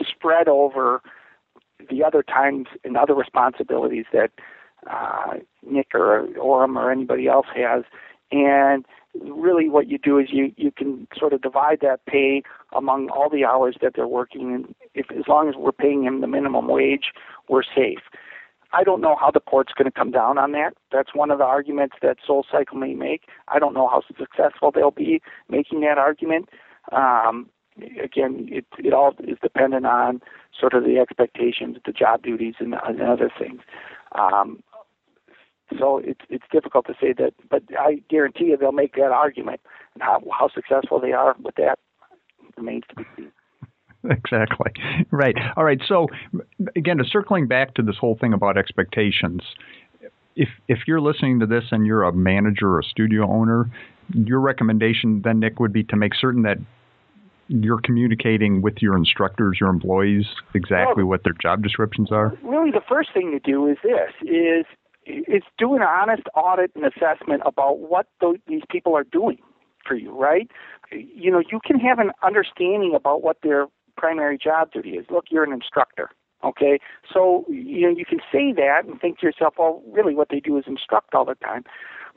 spread 0.08 0.48
over 0.48 1.02
the 1.90 2.04
other 2.04 2.24
times 2.24 2.68
and 2.84 2.98
other 2.98 3.14
responsibilities 3.14 4.06
that 4.14 4.32
uh, 4.90 5.36
Nick 5.68 5.88
or 5.94 6.28
Oram 6.38 6.78
or 6.78 6.92
anybody 6.92 7.28
else 7.28 7.48
has. 7.56 7.84
And 8.32 8.86
really, 9.22 9.70
what 9.70 9.88
you 9.88 9.98
do 9.98 10.18
is 10.20 10.28
you 10.32 10.52
you 10.58 10.72
can 10.72 11.08
sort 11.18 11.34
of 11.34 11.42
divide 11.42 11.80
that 11.82 12.06
pay 12.06 12.44
among 12.76 13.10
all 13.10 13.30
the 13.30 13.46
hours 13.46 13.78
that 13.82 13.94
they're 13.96 14.08
working, 14.08 14.54
and 14.54 14.76
if 14.94 15.12
as 15.12 15.28
long 15.28 15.48
as 15.48 15.56
we're 15.56 15.72
paying 15.72 16.04
him 16.04 16.22
the 16.22 16.28
minimum 16.28 16.68
wage, 16.68 17.12
we're 17.48 17.64
safe. 17.64 18.00
I 18.74 18.84
don't 18.84 19.00
know 19.00 19.16
how 19.18 19.32
the 19.32 19.40
court's 19.40 19.74
going 19.74 19.86
to 19.86 19.92
come 19.92 20.12
down 20.12 20.38
on 20.38 20.52
that. 20.52 20.74
That's 20.92 21.16
one 21.16 21.32
of 21.32 21.38
the 21.38 21.46
arguments 21.46 21.96
that 22.02 22.18
Soul 22.26 22.46
Cycle 22.52 22.78
may 22.78 22.94
make. 22.94 23.22
I 23.48 23.60
don't 23.60 23.74
know 23.74 23.88
how 23.88 24.02
successful 24.08 24.72
they'll 24.72 24.92
be 24.92 25.22
making 25.48 25.80
that 25.82 25.98
argument. 25.98 26.50
Um, 26.92 27.50
again, 28.02 28.48
it, 28.52 28.66
it 28.80 28.94
all 28.94 29.14
is 29.20 29.38
dependent 29.42 29.86
on 29.86 30.22
sort 30.60 30.74
of 30.74 30.84
the 30.84 30.98
expectations, 31.00 31.78
the 31.86 31.92
job 31.92 32.24
duties, 32.24 32.56
and, 32.60 32.76
and 32.88 33.02
other 33.02 33.30
things. 33.38 33.62
Um, 34.18 34.64
So 35.80 35.98
it's 35.98 36.22
it's 36.30 36.46
difficult 36.52 36.86
to 36.88 36.94
say 37.02 37.14
that, 37.18 37.34
but 37.50 37.64
I 37.78 38.02
guarantee 38.10 38.46
you 38.46 38.58
they'll 38.58 38.72
make 38.72 38.94
that 38.96 39.12
argument. 39.12 39.62
And 39.94 40.04
how 40.04 40.22
how 40.32 40.48
successful 40.50 41.00
they 41.00 41.12
are 41.12 41.36
with 41.42 41.56
that 41.56 41.80
remains 42.58 42.84
to 42.90 42.96
be 42.96 43.06
seen. 43.16 43.32
Exactly. 44.08 44.72
Right. 45.10 45.36
All 45.58 45.64
right. 45.64 45.82
So 45.88 46.08
again, 46.76 47.00
circling 47.10 47.48
back 47.48 47.74
to 47.74 47.82
this 47.82 47.98
whole 47.98 48.16
thing 48.16 48.34
about 48.34 48.56
expectations, 48.56 49.42
if 50.36 50.50
if 50.68 50.80
you're 50.86 51.02
listening 51.02 51.40
to 51.40 51.48
this 51.48 51.64
and 51.72 51.88
you're 51.88 52.04
a 52.04 52.14
manager 52.14 52.70
or 52.70 52.80
a 52.82 52.84
studio 52.84 53.28
owner, 53.28 53.66
your 54.14 54.40
recommendation 54.42 55.24
then 55.24 55.40
Nick 55.40 55.60
would 55.60 55.74
be 55.74 55.84
to 55.86 55.96
make 55.96 56.14
certain 56.14 56.44
that 56.44 56.60
you're 57.48 57.82
communicating 57.82 58.62
with 58.62 58.82
your 58.82 58.96
instructors, 58.98 59.58
your 59.60 59.70
employees, 59.70 60.26
exactly 60.54 61.04
well, 61.04 61.12
what 61.12 61.24
their 61.24 61.34
job 61.34 61.64
descriptions 61.64 62.12
are? 62.12 62.34
Really, 62.44 62.72
the 62.72 62.82
first 62.88 63.10
thing 63.14 63.32
to 63.32 63.40
do 63.40 63.68
is 63.68 63.78
this: 63.84 64.12
is 64.22 64.66
is 65.06 65.44
do 65.58 65.76
an 65.76 65.82
honest 65.84 66.24
audit 66.36 66.72
and 66.76 66.86
assessment 66.86 67.44
about 67.46 67.80
what 67.80 68.08
these 68.48 68.64
people 68.70 68.96
are 68.96 69.04
doing 69.04 69.38
for 69.88 69.96
you. 69.96 70.12
Right? 70.12 70.50
You 70.92 71.32
know, 71.32 71.42
you 71.52 71.60
can 71.64 71.80
have 71.80 72.00
an 72.00 72.12
understanding 72.24 72.94
about 72.96 73.22
what 73.22 73.38
their 73.44 73.68
primary 73.98 74.38
job 74.38 74.72
duty 74.72 74.92
is. 74.92 75.06
Look, 75.10 75.26
you're 75.30 75.44
an 75.44 75.54
instructor. 75.54 76.10
Okay, 76.44 76.80
so 77.12 77.44
you 77.50 77.82
know 77.82 77.98
you 77.98 78.06
can 78.06 78.20
say 78.32 78.54
that 78.54 78.82
and 78.86 79.00
think 79.02 79.20
to 79.20 79.26
yourself, 79.26 79.56
well, 79.58 79.82
really, 79.92 80.14
what 80.14 80.30
they 80.30 80.40
do 80.40 80.58
is 80.58 80.66
instruct 80.68 81.16
all 81.16 81.26
the 81.26 81.36
time. 81.36 81.64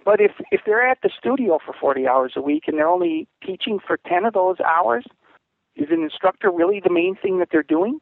But 0.05 0.21
if 0.21 0.33
if 0.51 0.62
they're 0.67 0.87
at 0.87 0.99
the 1.03 1.11
studio 1.17 1.59
for 1.64 1.75
40 1.79 2.07
hours 2.07 2.33
a 2.37 2.43
week 2.43 2.64
and 2.67 2.79
they're 2.79 2.88
only 2.88 3.27
teaching 3.45 3.79
for 3.85 3.97
10 3.97 4.25
of 4.27 4.35
those 4.35 4.57
hours, 4.61 5.05
is 5.79 5.88
an 5.91 6.03
instructor 6.03 6.51
really 6.51 6.81
the 6.81 6.93
main 6.93 7.17
thing 7.17 7.38
that 7.38 7.49
they're 7.51 7.62
doing? 7.62 7.99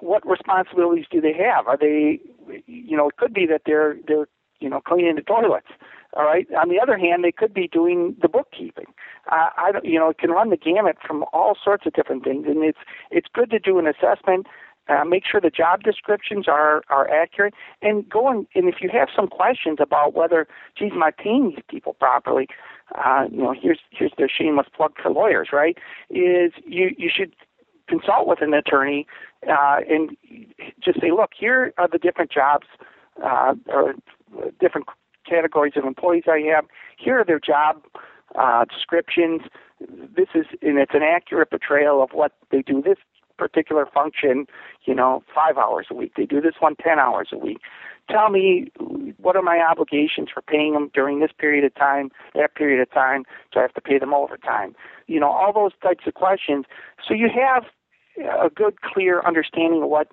What 0.00 0.26
responsibilities 0.28 1.06
do 1.10 1.20
they 1.20 1.34
have? 1.34 1.68
Are 1.68 1.76
they, 1.76 2.20
you 2.66 2.96
know, 2.96 3.08
it 3.08 3.16
could 3.16 3.32
be 3.32 3.46
that 3.46 3.62
they're 3.66 3.96
they're 4.06 4.26
you 4.60 4.68
know 4.68 4.80
cleaning 4.80 5.16
the 5.16 5.22
toilets. 5.22 5.68
All 6.14 6.24
right. 6.24 6.46
On 6.60 6.68
the 6.68 6.78
other 6.78 6.98
hand, 6.98 7.24
they 7.24 7.32
could 7.32 7.54
be 7.54 7.68
doing 7.68 8.14
the 8.20 8.28
bookkeeping. 8.28 8.86
Uh, 9.30 9.48
I 9.56 9.70
you 9.82 9.98
know, 9.98 10.10
it 10.10 10.18
can 10.18 10.30
run 10.30 10.50
the 10.50 10.56
gamut 10.56 10.96
from 11.06 11.24
all 11.32 11.56
sorts 11.62 11.86
of 11.86 11.92
different 11.92 12.24
things, 12.24 12.46
and 12.48 12.62
it's 12.64 12.78
it's 13.10 13.28
good 13.32 13.50
to 13.50 13.58
do 13.58 13.78
an 13.78 13.86
assessment 13.86 14.46
uh, 14.88 15.04
make 15.04 15.22
sure 15.30 15.40
the 15.40 15.50
job 15.50 15.82
descriptions 15.82 16.48
are, 16.48 16.82
are 16.88 17.08
accurate, 17.08 17.54
and 17.82 18.08
go 18.08 18.28
and, 18.28 18.46
and 18.54 18.68
if 18.68 18.76
you 18.80 18.90
have 18.92 19.08
some 19.14 19.28
questions 19.28 19.78
about 19.80 20.14
whether, 20.14 20.46
geez, 20.76 20.92
am 20.92 21.02
I 21.02 21.10
paying 21.10 21.50
these 21.50 21.64
people 21.68 21.94
properly? 21.94 22.48
Uh, 22.94 23.26
you 23.30 23.38
know, 23.38 23.54
here's 23.58 23.80
here's 23.90 24.12
their 24.18 24.28
shameless 24.28 24.66
plug 24.76 24.92
for 25.02 25.10
lawyers, 25.10 25.48
right? 25.52 25.78
Is 26.10 26.52
you 26.64 26.90
you 26.96 27.10
should 27.14 27.34
consult 27.88 28.26
with 28.26 28.40
an 28.42 28.54
attorney 28.54 29.06
uh, 29.48 29.78
and 29.88 30.16
just 30.82 31.00
say, 31.00 31.10
look, 31.10 31.30
here 31.38 31.72
are 31.78 31.88
the 31.88 31.98
different 31.98 32.30
jobs 32.30 32.66
uh, 33.22 33.54
or 33.68 33.94
different 34.60 34.86
categories 35.28 35.74
of 35.76 35.84
employees 35.84 36.24
I 36.26 36.40
have. 36.54 36.64
Here 36.98 37.18
are 37.20 37.24
their 37.24 37.40
job 37.40 37.82
uh, 38.38 38.64
descriptions. 38.64 39.42
This 39.80 40.28
is, 40.34 40.46
and 40.62 40.78
it's 40.78 40.94
an 40.94 41.02
accurate 41.02 41.50
portrayal 41.50 42.02
of 42.02 42.10
what 42.12 42.32
they 42.50 42.62
do. 42.62 42.80
This 42.82 42.98
particular 43.38 43.86
function, 43.86 44.46
you 44.84 44.94
know, 44.94 45.22
five 45.34 45.56
hours 45.58 45.86
a 45.90 45.94
week. 45.94 46.12
They 46.16 46.26
do 46.26 46.40
this 46.40 46.54
one 46.60 46.76
ten 46.76 46.98
hours 46.98 47.28
a 47.32 47.38
week. 47.38 47.58
Tell 48.12 48.28
me 48.28 48.70
what 49.16 49.36
are 49.36 49.42
my 49.42 49.58
obligations 49.58 50.28
for 50.32 50.42
paying 50.42 50.74
them 50.74 50.90
during 50.92 51.20
this 51.20 51.30
period 51.36 51.64
of 51.64 51.74
time, 51.74 52.10
that 52.34 52.54
period 52.54 52.80
of 52.80 52.90
time? 52.92 53.24
Do 53.52 53.60
I 53.60 53.62
have 53.62 53.74
to 53.74 53.80
pay 53.80 53.98
them 53.98 54.12
overtime? 54.12 54.76
You 55.06 55.18
know, 55.18 55.30
all 55.30 55.52
those 55.52 55.72
types 55.82 56.04
of 56.06 56.12
questions. 56.12 56.66
So 57.06 57.14
you 57.14 57.30
have 57.34 57.64
a 58.18 58.50
good, 58.50 58.82
clear 58.82 59.22
understanding 59.22 59.82
of 59.82 59.88
what 59.88 60.08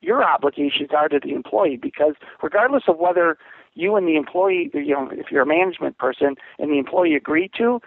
your 0.00 0.24
obligations 0.24 0.90
are 0.96 1.08
to 1.08 1.20
the 1.22 1.34
employee 1.34 1.76
because 1.76 2.14
regardless 2.42 2.84
of 2.88 2.96
whether 2.98 3.36
you 3.74 3.96
and 3.96 4.08
the 4.08 4.16
employee, 4.16 4.70
you 4.72 4.94
know, 4.94 5.10
if 5.12 5.30
you're 5.30 5.42
a 5.42 5.46
management 5.46 5.98
person 5.98 6.36
and 6.58 6.70
the 6.70 6.78
employee 6.78 7.14
agree 7.14 7.50
to, 7.58 7.80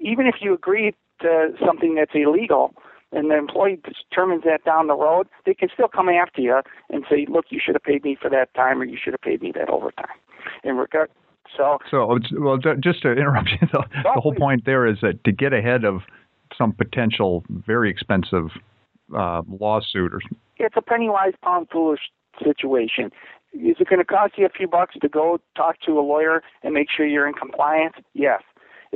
even 0.00 0.26
if 0.26 0.36
you 0.40 0.52
agree 0.52 0.92
to 1.20 1.52
something 1.64 1.94
that's 1.94 2.12
illegal, 2.14 2.74
and 3.12 3.30
the 3.30 3.36
employee 3.36 3.80
determines 3.84 4.42
that 4.44 4.64
down 4.64 4.88
the 4.88 4.96
road, 4.96 5.28
they 5.44 5.54
can 5.54 5.68
still 5.72 5.88
come 5.88 6.08
after 6.08 6.40
you 6.40 6.60
and 6.90 7.04
say, 7.10 7.26
"Look, 7.28 7.46
you 7.50 7.60
should 7.64 7.74
have 7.74 7.82
paid 7.82 8.04
me 8.04 8.16
for 8.20 8.30
that 8.30 8.52
time, 8.54 8.80
or 8.80 8.84
you 8.84 8.98
should 9.02 9.12
have 9.12 9.20
paid 9.20 9.42
me 9.42 9.52
that 9.52 9.68
overtime." 9.68 10.16
In 10.64 10.76
regard, 10.76 11.10
so 11.56 11.78
so 11.90 12.18
well, 12.38 12.58
just 12.58 13.02
to 13.02 13.12
interrupt 13.12 13.50
you, 13.50 13.68
the, 13.72 13.84
the 14.02 14.20
whole 14.20 14.34
point 14.34 14.64
there 14.64 14.86
is 14.86 14.98
that 15.02 15.22
to 15.24 15.32
get 15.32 15.52
ahead 15.52 15.84
of 15.84 16.02
some 16.56 16.72
potential 16.72 17.44
very 17.48 17.90
expensive 17.90 18.50
uh, 19.16 19.42
lawsuit 19.48 20.12
or 20.14 20.20
it's 20.58 20.76
a 20.76 20.82
penny 20.82 21.08
wise 21.08 21.34
pound 21.42 21.68
foolish 21.70 22.00
situation. 22.42 23.10
Is 23.52 23.76
it 23.78 23.88
going 23.88 23.98
to 23.98 24.04
cost 24.04 24.34
you 24.36 24.46
a 24.46 24.50
few 24.50 24.68
bucks 24.68 24.96
to 25.00 25.08
go 25.08 25.38
talk 25.56 25.80
to 25.86 25.98
a 25.98 26.02
lawyer 26.02 26.42
and 26.62 26.74
make 26.74 26.88
sure 26.94 27.06
you're 27.06 27.26
in 27.26 27.34
compliance? 27.34 27.94
Yes. 28.12 28.42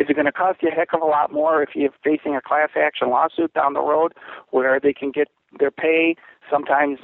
Is 0.00 0.06
it 0.08 0.14
going 0.14 0.24
to 0.24 0.32
cost 0.32 0.62
you 0.62 0.70
a 0.70 0.74
heck 0.74 0.94
of 0.94 1.02
a 1.02 1.04
lot 1.04 1.30
more 1.30 1.62
if 1.62 1.70
you're 1.74 1.90
facing 2.02 2.34
a 2.34 2.40
class 2.40 2.70
action 2.74 3.10
lawsuit 3.10 3.52
down 3.52 3.74
the 3.74 3.82
road 3.82 4.14
where 4.48 4.80
they 4.80 4.94
can 4.94 5.10
get 5.10 5.28
their 5.58 5.70
pay, 5.70 6.16
sometimes 6.50 6.98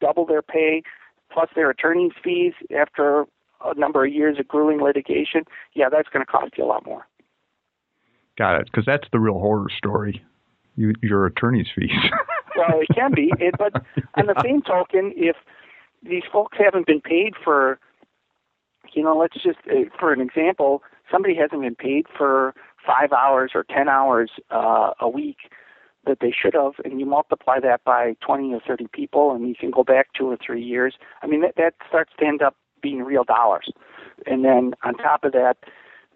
double 0.00 0.26
their 0.26 0.42
pay, 0.42 0.82
plus 1.32 1.48
their 1.54 1.70
attorney's 1.70 2.10
fees 2.22 2.52
after 2.76 3.26
a 3.64 3.78
number 3.78 4.04
of 4.04 4.12
years 4.12 4.40
of 4.40 4.48
grueling 4.48 4.82
litigation? 4.82 5.44
Yeah, 5.74 5.88
that's 5.88 6.08
going 6.08 6.26
to 6.26 6.30
cost 6.30 6.54
you 6.58 6.64
a 6.64 6.66
lot 6.66 6.84
more. 6.84 7.06
Got 8.36 8.60
it, 8.60 8.64
because 8.64 8.86
that's 8.86 9.06
the 9.12 9.20
real 9.20 9.38
horror 9.38 9.68
story. 9.78 10.20
You, 10.74 10.94
your 11.00 11.26
attorney's 11.26 11.68
fees. 11.76 11.92
well, 12.56 12.80
it 12.80 12.88
can 12.92 13.14
be, 13.14 13.30
it, 13.38 13.54
but 13.56 13.72
on 14.16 14.26
the 14.26 14.34
same 14.42 14.62
token, 14.62 15.12
if 15.14 15.36
these 16.02 16.24
folks 16.32 16.58
haven't 16.58 16.88
been 16.88 17.02
paid 17.02 17.34
for, 17.44 17.78
you 18.94 19.04
know, 19.04 19.16
let's 19.16 19.34
just, 19.34 19.58
uh, 19.70 19.84
for 20.00 20.12
an 20.12 20.20
example, 20.20 20.82
somebody 21.12 21.34
hasn't 21.36 21.60
been 21.60 21.76
paid 21.76 22.06
for 22.16 22.54
five 22.84 23.12
hours 23.12 23.52
or 23.54 23.64
ten 23.64 23.88
hours 23.88 24.30
uh, 24.50 24.92
a 25.00 25.08
week 25.08 25.36
that 26.06 26.18
they 26.20 26.32
should 26.32 26.54
have, 26.54 26.72
and 26.84 26.98
you 26.98 27.06
multiply 27.06 27.60
that 27.60 27.84
by 27.84 28.16
20 28.26 28.52
or 28.54 28.60
30 28.66 28.88
people, 28.92 29.32
and 29.32 29.48
you 29.48 29.54
can 29.54 29.70
go 29.70 29.84
back 29.84 30.08
two 30.18 30.28
or 30.28 30.36
three 30.44 30.62
years. 30.62 30.94
I 31.22 31.28
mean, 31.28 31.42
that, 31.42 31.54
that 31.56 31.74
starts 31.88 32.12
to 32.18 32.26
end 32.26 32.42
up 32.42 32.56
being 32.82 33.02
real 33.02 33.22
dollars. 33.22 33.70
And 34.26 34.44
then 34.44 34.74
on 34.82 34.94
top 34.94 35.22
of 35.22 35.32
that, 35.32 35.58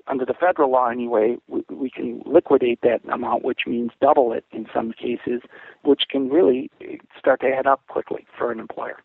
under 0.09 0.25
the 0.25 0.35
federal 0.35 0.71
law 0.71 0.89
anyway, 0.89 1.37
we, 1.49 1.65
we 1.71 1.91
can 1.91 2.23
liquidate 2.27 2.81
that 2.83 3.01
amount, 3.13 3.45
which 3.45 3.61
means 3.67 3.91
double 4.01 4.33
it 4.33 4.45
in 4.53 4.67
some 4.75 4.93
cases, 4.93 5.43
which 5.83 6.03
can 6.11 6.29
really 6.31 6.71
start 7.19 7.41
to 7.41 7.47
add 7.47 7.67
up 7.67 7.87
quickly 7.89 8.27
for 8.37 8.51
an 8.51 8.61
employer. 8.61 8.99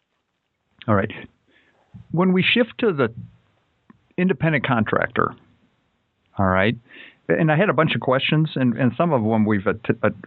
All 0.87 0.95
right. 0.95 1.11
When 2.11 2.33
we 2.33 2.43
shift 2.43 2.77
to 2.79 2.91
the 2.91 3.13
independent 4.17 4.65
contractor, 4.65 5.35
all 6.41 6.47
right. 6.47 6.75
And 7.29 7.51
I 7.51 7.55
had 7.55 7.69
a 7.69 7.73
bunch 7.73 7.93
of 7.93 8.01
questions, 8.01 8.49
and, 8.55 8.75
and 8.75 8.91
some 8.97 9.13
of 9.13 9.21
them 9.23 9.45
we've 9.45 9.67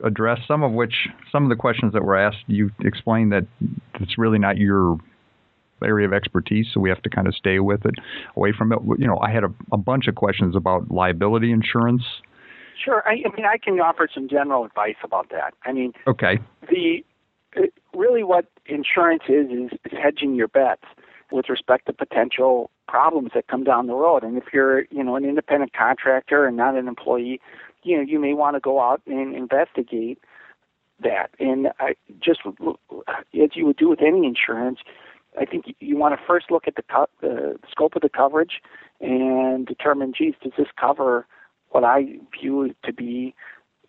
addressed. 0.05 0.43
Some 0.47 0.63
of 0.63 0.73
which, 0.73 1.09
some 1.31 1.43
of 1.43 1.51
the 1.51 1.57
questions 1.57 1.93
that 1.93 2.05
were 2.05 2.17
asked, 2.17 2.45
you 2.47 2.71
explained 2.81 3.33
that 3.33 3.47
it's 4.01 4.17
really 4.17 4.39
not 4.39 4.57
your 4.57 4.97
area 5.83 6.07
of 6.07 6.15
expertise, 6.15 6.69
so 6.73 6.81
we 6.81 6.89
have 6.89 7.03
to 7.03 7.11
kind 7.11 7.27
of 7.27 7.35
stay 7.35 7.59
with 7.59 7.85
it, 7.85 7.95
away 8.37 8.53
from 8.57 8.73
it. 8.73 8.79
You 8.97 9.09
know, 9.09 9.19
I 9.19 9.31
had 9.31 9.43
a, 9.45 9.53
a 9.73 9.77
bunch 9.77 10.07
of 10.07 10.15
questions 10.15 10.55
about 10.57 10.91
liability 10.91 11.51
insurance. 11.51 12.05
Sure. 12.83 13.03
I, 13.07 13.15
I 13.27 13.37
mean, 13.37 13.45
I 13.45 13.59
can 13.59 13.79
offer 13.81 14.09
some 14.15 14.29
general 14.29 14.65
advice 14.65 14.97
about 15.03 15.31
that. 15.31 15.53
I 15.65 15.73
mean, 15.73 15.93
okay. 16.07 16.39
The 16.71 17.05
really 17.93 18.25
what 18.25 18.47
insurance 18.67 19.25
is 19.29 19.47
is, 19.51 19.79
is 19.85 19.99
hedging 20.01 20.35
your 20.35 20.49
bets 20.49 20.85
with 21.31 21.49
respect 21.49 21.87
to 21.87 21.93
potential 21.93 22.71
problems 22.89 23.31
that 23.35 23.49
come 23.49 23.65
down 23.65 23.87
the 23.87 23.95
road. 23.95 24.23
And 24.23 24.37
if 24.37 24.45
you're, 24.53 24.83
you 24.91 25.03
know, 25.03 25.17
an 25.17 25.25
independent 25.25 25.73
contractor 25.73 26.47
and 26.47 26.57
not 26.57 26.77
an 26.77 26.89
employee, 26.89 27.41
you 27.83 27.97
know, 27.97 28.03
you 28.03 28.19
may 28.19 28.35
want 28.35 28.57
to 28.57 28.61
go 28.61 28.81
out 28.81 29.03
and 29.07 29.35
investigate 29.35 30.19
that. 31.03 31.31
And 31.39 31.69
I 31.81 31.95
just 32.21 32.41
as 32.47 33.51
you 33.55 33.67
would 33.67 33.77
do 33.77 33.89
with 33.89 34.01
any 34.01 34.27
insurance, 34.27 34.79
I 35.39 35.45
think 35.45 35.75
you 35.81 35.97
want 35.97 36.19
to 36.19 36.27
first 36.27 36.51
look 36.51 36.69
at 36.69 36.77
the, 36.77 36.83
co- 36.83 37.09
the 37.21 37.59
scope 37.69 37.97
of 37.97 38.03
the 38.03 38.09
coverage 38.09 38.61
and 39.01 39.67
determine, 39.67 40.13
geez, 40.17 40.35
does 40.43 40.53
this 40.57 40.69
cover 40.81 41.27
what 41.71 41.85
I 41.85 42.19
view 42.41 42.75
to 42.85 42.93
be, 42.93 43.35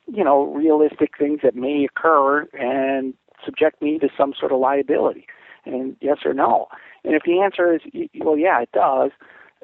you 0.08 0.24
know, 0.24 0.46
realistic 0.46 1.12
things 1.18 1.42
that 1.44 1.56
may 1.56 1.86
occur 1.86 2.48
and 2.54 3.14
subject 3.44 3.82
me 3.82 4.00
to 4.00 4.10
some 4.18 4.34
sort 4.38 4.52
of 4.52 4.60
liability? 4.60 5.28
And 5.66 5.96
yes 6.02 6.18
or 6.26 6.34
no. 6.34 6.68
And 7.06 7.16
if 7.16 7.24
the 7.24 7.40
answer 7.40 7.74
is, 7.74 7.82
well, 8.20 8.38
yeah, 8.38 8.62
it 8.62 8.70
does, 8.74 9.12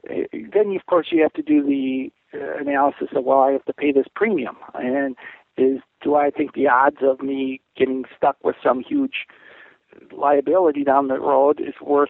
eh, 0.10 0.24
then 0.54 0.76
of 0.76 0.86
course 0.86 1.08
you 1.12 1.22
have 1.22 1.34
to 1.34 1.42
do 1.42 1.64
the 1.64 2.12
uh, 2.34 2.58
analysis 2.60 3.10
of, 3.16 3.24
well, 3.26 3.40
I 3.40 3.52
have 3.52 3.66
to 3.66 3.74
pay 3.74 3.92
this 3.92 4.08
premium. 4.16 4.58
And 4.74 5.16
is, 5.58 5.80
do 6.02 6.16
I 6.16 6.30
think 6.30 6.54
the 6.54 6.68
odds 6.68 6.98
of 7.02 7.22
me 7.22 7.62
getting 7.78 8.06
stuck 8.16 8.38
with 8.44 8.56
some 8.64 8.84
huge 8.88 9.26
liability 10.12 10.84
down 10.84 11.08
the 11.08 11.20
road 11.20 11.60
is 11.60 11.74
worth 11.82 12.10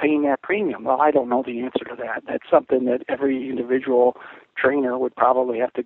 paying 0.00 0.22
that 0.22 0.42
premium? 0.42 0.84
Well, 0.84 1.00
I 1.00 1.10
don't 1.10 1.28
know 1.28 1.42
the 1.44 1.60
answer 1.60 1.84
to 1.84 1.96
that. 1.96 2.22
That's 2.26 2.48
something 2.50 2.84
that 2.86 3.04
every 3.08 3.48
individual 3.48 4.16
trainer 4.56 4.98
would 4.98 5.14
probably 5.16 5.58
have 5.58 5.72
to 5.74 5.84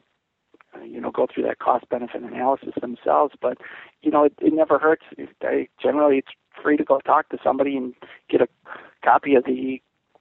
you 0.84 1.00
know 1.00 1.10
go 1.10 1.26
through 1.32 1.44
that 1.44 1.58
cost 1.58 1.88
benefit 1.88 2.22
analysis 2.22 2.74
themselves 2.80 3.34
but 3.40 3.56
you 4.02 4.10
know 4.10 4.24
it, 4.24 4.34
it 4.40 4.52
never 4.52 4.78
hurts 4.78 5.04
I, 5.42 5.68
generally 5.82 6.18
it's 6.18 6.28
free 6.62 6.76
to 6.76 6.84
go 6.84 7.00
talk 7.00 7.28
to 7.30 7.38
somebody 7.42 7.76
and 7.76 7.94
get 8.28 8.40
a 8.40 8.48
copy 9.04 9.34
of 9.34 9.44
the 9.44 9.80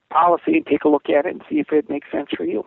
policy 0.10 0.58
and 0.58 0.66
take 0.66 0.84
a 0.84 0.90
look 0.90 1.10
at 1.10 1.26
it 1.26 1.34
and 1.34 1.42
see 1.50 1.60
if 1.60 1.72
it 1.72 1.90
makes 1.90 2.08
sense 2.12 2.30
for 2.36 2.44
you. 2.44 2.66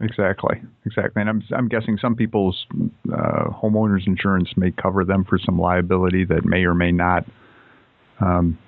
Exactly, 0.00 0.60
exactly. 0.84 1.20
And 1.22 1.30
I'm 1.30 1.42
I'm 1.54 1.68
guessing 1.68 1.98
some 2.00 2.16
people's 2.16 2.66
uh, 3.12 3.44
homeowners 3.50 4.06
insurance 4.06 4.50
may 4.56 4.72
cover 4.72 5.04
them 5.04 5.24
for 5.24 5.38
some 5.38 5.58
liability 5.58 6.24
that 6.24 6.44
may 6.44 6.64
or 6.64 6.74
may 6.74 6.90
not. 6.90 7.24
Um, 8.20 8.58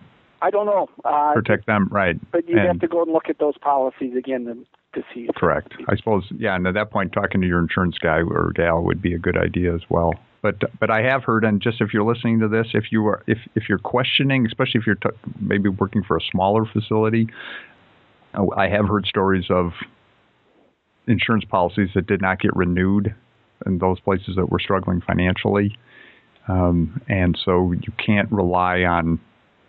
I 0.42 0.50
don't 0.50 0.66
know. 0.66 0.88
Uh, 1.04 1.32
protect 1.34 1.66
them, 1.66 1.88
right? 1.90 2.16
But 2.30 2.48
you 2.48 2.58
have 2.58 2.78
to 2.80 2.88
go 2.88 3.02
and 3.02 3.12
look 3.12 3.28
at 3.28 3.38
those 3.38 3.58
policies 3.58 4.14
again 4.16 4.44
to, 4.44 5.00
to 5.00 5.06
see. 5.12 5.28
Correct. 5.34 5.74
I 5.88 5.96
suppose. 5.96 6.24
Yeah, 6.38 6.54
and 6.54 6.66
at 6.66 6.74
that 6.74 6.90
point, 6.90 7.12
talking 7.12 7.40
to 7.40 7.46
your 7.46 7.58
insurance 7.58 7.98
guy 7.98 8.18
or 8.18 8.52
gal 8.54 8.82
would 8.82 9.02
be 9.02 9.14
a 9.14 9.18
good 9.18 9.36
idea 9.36 9.74
as 9.74 9.82
well. 9.88 10.12
But 10.46 10.78
but 10.78 10.92
I 10.92 11.02
have 11.02 11.24
heard, 11.24 11.44
and 11.44 11.60
just 11.60 11.80
if 11.80 11.92
you're 11.92 12.04
listening 12.04 12.38
to 12.38 12.46
this, 12.46 12.68
if 12.72 12.92
you 12.92 13.04
are 13.08 13.20
if 13.26 13.38
if 13.56 13.68
you're 13.68 13.80
questioning, 13.80 14.46
especially 14.46 14.78
if 14.78 14.86
you're 14.86 14.94
t- 14.94 15.08
maybe 15.40 15.68
working 15.68 16.04
for 16.04 16.16
a 16.16 16.20
smaller 16.30 16.64
facility, 16.64 17.26
I 18.56 18.68
have 18.68 18.86
heard 18.86 19.06
stories 19.06 19.46
of 19.50 19.72
insurance 21.08 21.44
policies 21.44 21.88
that 21.96 22.06
did 22.06 22.22
not 22.22 22.38
get 22.38 22.54
renewed 22.54 23.12
in 23.66 23.78
those 23.78 23.98
places 23.98 24.36
that 24.36 24.48
were 24.48 24.60
struggling 24.60 25.00
financially. 25.00 25.76
Um, 26.46 27.02
and 27.08 27.36
so 27.44 27.72
you 27.72 27.92
can't 27.98 28.30
rely 28.30 28.82
on 28.82 29.18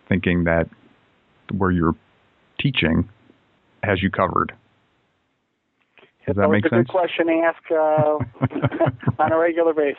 thinking 0.08 0.44
that 0.44 0.70
where 1.58 1.72
you're 1.72 1.96
teaching 2.60 3.10
has 3.82 4.04
you 4.04 4.12
covered. 4.12 4.54
Does 6.28 6.36
that 6.36 6.50
make 6.50 6.63
sense? 6.66 6.74
a 6.74 6.76
good 6.76 6.88
question 6.90 7.28
to 7.28 7.34
ask 7.34 7.72
uh, 7.72 8.20
on 9.24 9.32
a 9.32 9.38
regular 9.38 9.74
basis. 9.74 9.98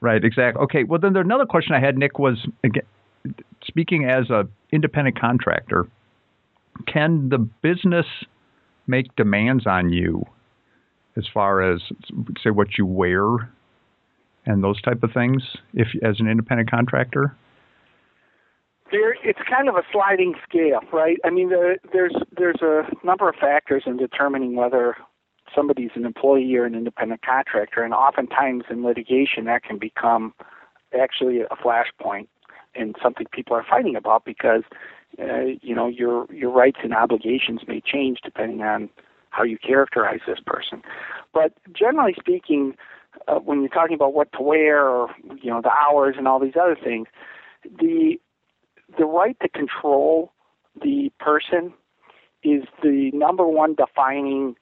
Right, 0.00 0.22
exactly. 0.22 0.62
Okay, 0.62 0.84
well, 0.84 1.00
then 1.00 1.14
there's 1.14 1.24
another 1.24 1.46
question 1.46 1.74
I 1.74 1.80
had, 1.80 1.96
Nick, 1.96 2.18
was 2.18 2.46
again, 2.62 2.84
speaking 3.64 4.04
as 4.04 4.26
an 4.28 4.50
independent 4.70 5.18
contractor, 5.18 5.88
can 6.86 7.30
the 7.30 7.38
business 7.38 8.06
make 8.86 9.14
demands 9.16 9.66
on 9.66 9.90
you 9.90 10.24
as 11.16 11.24
far 11.32 11.62
as 11.62 11.80
say 12.42 12.50
what 12.50 12.76
you 12.78 12.86
wear 12.86 13.50
and 14.44 14.62
those 14.62 14.80
type 14.82 15.02
of 15.02 15.12
things 15.12 15.42
if 15.74 15.88
as 16.02 16.20
an 16.20 16.28
independent 16.28 16.70
contractor 16.70 17.34
there 18.92 19.14
it's 19.24 19.40
kind 19.50 19.68
of 19.68 19.74
a 19.74 19.82
sliding 19.90 20.34
scale 20.48 20.80
right 20.92 21.18
i 21.24 21.30
mean 21.30 21.48
the, 21.48 21.76
there's 21.92 22.14
there's 22.36 22.60
a 22.62 22.82
number 23.04 23.28
of 23.28 23.34
factors 23.36 23.82
in 23.86 23.96
determining 23.96 24.54
whether 24.54 24.96
somebody's 25.54 25.90
an 25.94 26.04
employee 26.04 26.54
or 26.56 26.64
an 26.64 26.74
independent 26.74 27.22
contractor 27.22 27.82
and 27.82 27.94
oftentimes 27.94 28.64
in 28.70 28.84
litigation 28.84 29.44
that 29.44 29.62
can 29.62 29.78
become 29.78 30.34
actually 30.98 31.40
a 31.40 31.56
flashpoint 31.56 32.28
and 32.74 32.96
something 33.02 33.26
people 33.32 33.56
are 33.56 33.64
fighting 33.68 33.96
about 33.96 34.24
because 34.24 34.62
uh, 35.18 35.44
you 35.62 35.74
know 35.74 35.88
your 35.88 36.26
your 36.32 36.50
rights 36.50 36.78
and 36.82 36.94
obligations 36.94 37.60
may 37.66 37.80
change 37.80 38.18
depending 38.22 38.62
on 38.62 38.88
how 39.30 39.42
you 39.42 39.58
characterize 39.58 40.20
this 40.26 40.38
person. 40.44 40.82
But 41.32 41.52
generally 41.72 42.14
speaking, 42.18 42.74
uh, 43.28 43.36
when 43.36 43.60
you're 43.60 43.68
talking 43.68 43.94
about 43.94 44.14
what 44.14 44.32
to 44.32 44.42
wear 44.42 44.86
or 44.86 45.10
you 45.42 45.50
know 45.50 45.60
the 45.62 45.70
hours 45.70 46.16
and 46.18 46.28
all 46.28 46.40
these 46.40 46.56
other 46.60 46.76
things, 46.82 47.08
the 47.64 48.16
the 48.98 49.04
right 49.04 49.36
to 49.40 49.48
control 49.48 50.32
the 50.80 51.10
person 51.18 51.72
is 52.42 52.64
the 52.82 53.10
number 53.12 53.46
one 53.46 53.74
defining 53.74 54.54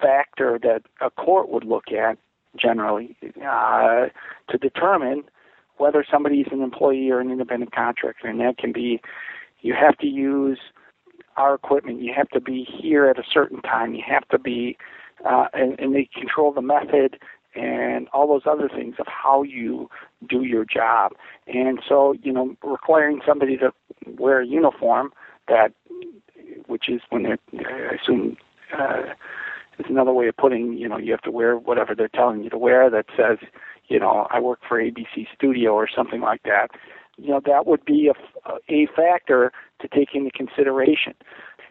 factor 0.00 0.58
that 0.62 0.82
a 1.00 1.10
court 1.10 1.48
would 1.48 1.64
look 1.64 1.92
at 1.92 2.18
generally 2.56 3.16
uh, 3.44 4.06
to 4.48 4.58
determine 4.58 5.24
whether 5.76 6.04
somebody 6.08 6.40
is 6.40 6.46
an 6.52 6.62
employee 6.62 7.10
or 7.10 7.20
an 7.20 7.30
independent 7.30 7.74
contractor, 7.74 8.28
and 8.28 8.40
that 8.40 8.58
can 8.58 8.72
be 8.72 9.00
you 9.60 9.74
have 9.74 9.96
to 9.98 10.06
use 10.06 10.58
our 11.36 11.54
equipment. 11.54 12.00
You 12.00 12.12
have 12.14 12.28
to 12.30 12.40
be 12.40 12.64
here 12.64 13.06
at 13.06 13.18
a 13.18 13.24
certain 13.28 13.60
time. 13.62 13.94
You 13.94 14.02
have 14.06 14.28
to 14.28 14.38
be, 14.38 14.76
uh, 15.24 15.46
and, 15.52 15.78
and 15.80 15.94
they 15.94 16.08
control 16.14 16.52
the 16.52 16.62
method 16.62 17.18
and 17.54 18.08
all 18.08 18.28
those 18.28 18.42
other 18.46 18.68
things 18.68 18.96
of 18.98 19.06
how 19.06 19.42
you 19.42 19.88
do 20.28 20.42
your 20.44 20.64
job. 20.64 21.12
And 21.46 21.80
so, 21.88 22.14
you 22.22 22.32
know, 22.32 22.56
requiring 22.62 23.20
somebody 23.26 23.56
to 23.58 23.72
wear 24.18 24.40
a 24.40 24.46
uniform 24.46 25.12
that, 25.48 25.72
which 26.66 26.88
is 26.88 27.00
when 27.10 27.22
they're, 27.22 27.38
I 27.58 27.94
assume, 27.94 28.36
uh, 28.76 29.02
is 29.78 29.86
another 29.88 30.12
way 30.12 30.28
of 30.28 30.36
putting, 30.36 30.74
you 30.74 30.88
know, 30.88 30.98
you 30.98 31.10
have 31.12 31.22
to 31.22 31.30
wear 31.30 31.56
whatever 31.56 31.94
they're 31.94 32.08
telling 32.08 32.42
you 32.42 32.50
to 32.50 32.58
wear 32.58 32.90
that 32.90 33.06
says, 33.16 33.38
you 33.88 33.98
know, 33.98 34.26
I 34.30 34.40
work 34.40 34.60
for 34.66 34.80
ABC 34.80 35.26
Studio 35.34 35.72
or 35.72 35.88
something 35.94 36.20
like 36.20 36.42
that 36.44 36.70
you 37.16 37.28
know 37.28 37.40
that 37.44 37.66
would 37.66 37.84
be 37.84 38.10
a, 38.10 38.50
a 38.68 38.86
factor 38.94 39.52
to 39.80 39.88
take 39.88 40.14
into 40.14 40.30
consideration. 40.30 41.14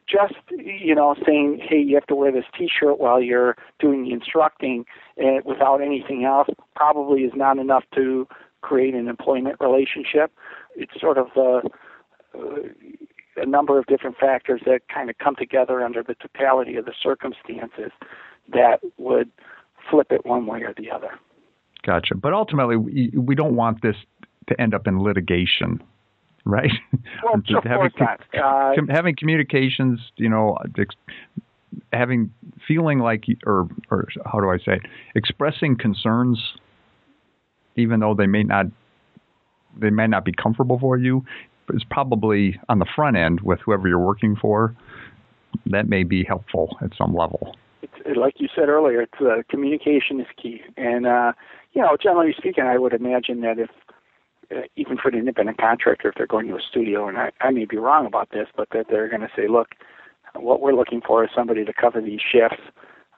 Just 0.08 0.36
you 0.50 0.94
know 0.96 1.16
saying, 1.26 1.62
hey, 1.68 1.80
you 1.80 1.96
have 1.96 2.08
to 2.08 2.16
wear 2.16 2.32
this 2.32 2.46
T-shirt 2.58 3.00
while 3.00 3.22
you're 3.22 3.56
doing 3.80 4.04
the 4.04 4.12
instructing, 4.12 4.86
and 5.18 5.44
without 5.46 5.82
anything 5.82 6.26
else, 6.26 6.50
probably 6.76 7.22
is 7.22 7.34
not 7.36 7.58
enough 7.58 7.84
to 7.96 8.28
create 8.62 8.94
an 8.96 9.08
employment 9.08 9.58
relationship. 9.60 10.32
It's 10.76 11.00
sort 11.00 11.18
of 11.18 11.28
a, 11.36 11.62
uh, 12.38 12.68
a 13.38 13.46
number 13.46 13.80
of 13.80 13.86
different 13.88 14.18
factors 14.18 14.62
that 14.66 14.82
kind 14.94 15.10
of 15.10 15.18
come 15.18 15.36
together 15.36 15.82
under 15.84 16.04
the 16.04 16.16
totality 16.16 16.76
of 16.76 16.86
the 16.86 16.94
circumstances 17.02 17.92
that 18.52 18.80
would 18.98 19.30
flip 19.90 20.12
it 20.12 20.26
one 20.26 20.46
way 20.46 20.62
or 20.62 20.74
the 20.78 20.92
other. 20.92 21.12
Gotcha. 21.86 22.16
But 22.16 22.34
ultimately, 22.34 22.78
we, 22.78 23.12
we 23.16 23.36
don't 23.36 23.56
want 23.56 23.82
this 23.82 23.96
to 24.48 24.60
end 24.60 24.74
up 24.74 24.88
in 24.88 25.02
litigation, 25.02 25.82
right? 26.46 26.72
Well, 27.24 27.36
of 27.36 27.44
having, 27.64 27.90
course 27.90 27.94
not. 28.00 28.22
Uh, 28.34 28.82
having 28.90 29.16
communications, 29.16 30.00
you 30.16 30.30
know, 30.30 30.58
having 31.92 32.32
feeling 32.68 33.00
like, 33.00 33.26
or 33.46 33.68
or 33.92 34.08
how 34.26 34.40
do 34.40 34.50
I 34.50 34.58
say, 34.58 34.76
it? 34.76 34.82
expressing 35.16 35.78
concerns, 35.78 36.40
even 37.76 38.00
though 38.00 38.14
they 38.14 38.28
may 38.28 38.44
not, 38.44 38.68
they 39.78 39.90
may 39.90 40.08
not 40.08 40.24
be 40.24 40.32
comfortable 40.32 40.80
for 40.80 40.98
you, 40.98 41.26
is 41.74 41.84
probably 41.90 42.60
on 42.70 42.80
the 42.80 42.88
front 42.96 43.18
end 43.18 43.42
with 43.42 43.60
whoever 43.60 43.88
you're 43.88 44.00
working 44.00 44.36
for. 44.36 44.76
That 45.68 45.88
may 45.88 46.04
be 46.04 46.24
helpful 46.24 46.78
at 46.82 46.92
some 46.98 47.16
level. 47.16 47.56
It's 47.82 48.18
like 48.18 48.36
you 48.40 48.48
said 48.56 48.70
earlier. 48.70 49.02
It's 49.02 49.22
uh, 49.22 49.44
communication 49.50 50.20
is 50.20 50.28
key, 50.42 50.62
and 50.78 51.06
uh, 51.06 51.34
you 51.74 51.82
know, 51.82 51.98
generally 52.02 52.34
speaking, 52.38 52.64
I 52.64 52.78
would 52.78 52.94
imagine 52.94 53.42
that 53.42 53.60
if 53.60 53.70
uh, 54.52 54.62
even 54.76 54.98
for 54.98 55.10
an 55.10 55.16
independent 55.16 55.58
contractor, 55.58 56.10
if 56.10 56.16
they're 56.16 56.28
going 56.28 56.48
to 56.48 56.56
a 56.56 56.62
studio, 56.62 57.08
and 57.08 57.18
I, 57.18 57.32
I 57.42 57.52
may 57.52 57.66
be 57.66 57.78
wrong 57.78 58.06
about 58.06 58.30
this, 58.32 58.48
but 58.56 58.70
that 58.72 58.88
they're 58.90 59.10
going 59.10 59.22
to 59.22 59.30
say, 59.36 59.48
look, 59.48 59.70
what 60.36 60.62
we're 60.62 60.74
looking 60.74 61.02
for 61.02 61.24
is 61.24 61.30
somebody 61.36 61.66
to 61.66 61.74
cover 61.74 62.02
these 62.02 62.20
shifts 62.20 62.62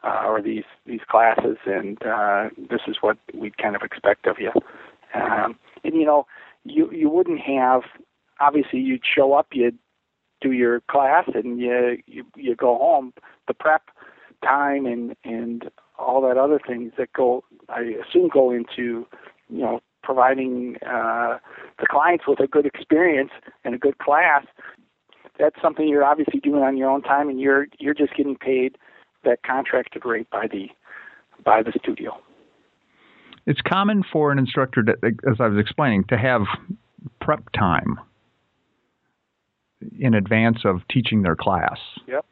uh, 0.03 0.23
or 0.25 0.41
these 0.41 0.63
these 0.85 1.01
classes, 1.09 1.57
and 1.65 1.97
uh, 2.03 2.49
this 2.69 2.81
is 2.87 2.97
what 3.01 3.17
we'd 3.33 3.57
kind 3.57 3.75
of 3.75 3.81
expect 3.81 4.27
of 4.27 4.37
you. 4.39 4.51
Um, 5.13 5.57
and 5.83 5.95
you 5.95 6.05
know, 6.05 6.27
you 6.63 6.91
you 6.91 7.09
wouldn't 7.09 7.39
have 7.39 7.81
obviously 8.39 8.79
you'd 8.79 9.03
show 9.05 9.33
up, 9.33 9.47
you'd 9.53 9.77
do 10.41 10.51
your 10.51 10.81
class, 10.91 11.29
and 11.33 11.59
you 11.59 11.97
you 12.05 12.25
you 12.35 12.55
go 12.55 12.77
home. 12.77 13.13
The 13.47 13.53
prep 13.53 13.83
time 14.43 14.85
and 14.85 15.15
and 15.23 15.69
all 15.97 16.21
that 16.21 16.37
other 16.37 16.59
things 16.65 16.93
that 16.97 17.13
go, 17.13 17.43
I 17.69 17.95
assume, 18.07 18.29
go 18.31 18.51
into 18.51 19.07
you 19.49 19.61
know 19.61 19.81
providing 20.03 20.77
uh, 20.85 21.39
the 21.79 21.87
clients 21.89 22.25
with 22.27 22.39
a 22.39 22.47
good 22.47 22.65
experience 22.65 23.31
and 23.63 23.73
a 23.73 23.77
good 23.77 23.97
class, 23.97 24.45
that's 25.39 25.59
something 25.61 25.87
you're 25.87 26.03
obviously 26.03 26.39
doing 26.39 26.61
on 26.61 26.77
your 26.77 26.89
own 26.89 27.01
time, 27.01 27.29
and 27.29 27.39
you're 27.39 27.67
you're 27.79 27.93
just 27.93 28.15
getting 28.15 28.35
paid 28.35 28.77
that 29.23 29.43
contracted 29.43 30.05
rate 30.05 30.29
by 30.29 30.47
the 30.47 30.67
by 31.43 31.61
the 31.63 31.71
studio. 31.81 32.17
It's 33.47 33.61
common 33.61 34.03
for 34.11 34.31
an 34.31 34.39
instructor, 34.39 34.81
to, 34.81 34.93
as 35.29 35.39
I 35.39 35.47
was 35.47 35.59
explaining, 35.59 36.05
to 36.05 36.17
have 36.17 36.41
prep 37.21 37.43
time 37.51 37.99
in 39.99 40.13
advance 40.13 40.59
of 40.65 40.81
teaching 40.89 41.21
their 41.23 41.35
class. 41.35 41.77
Yep 42.07 42.25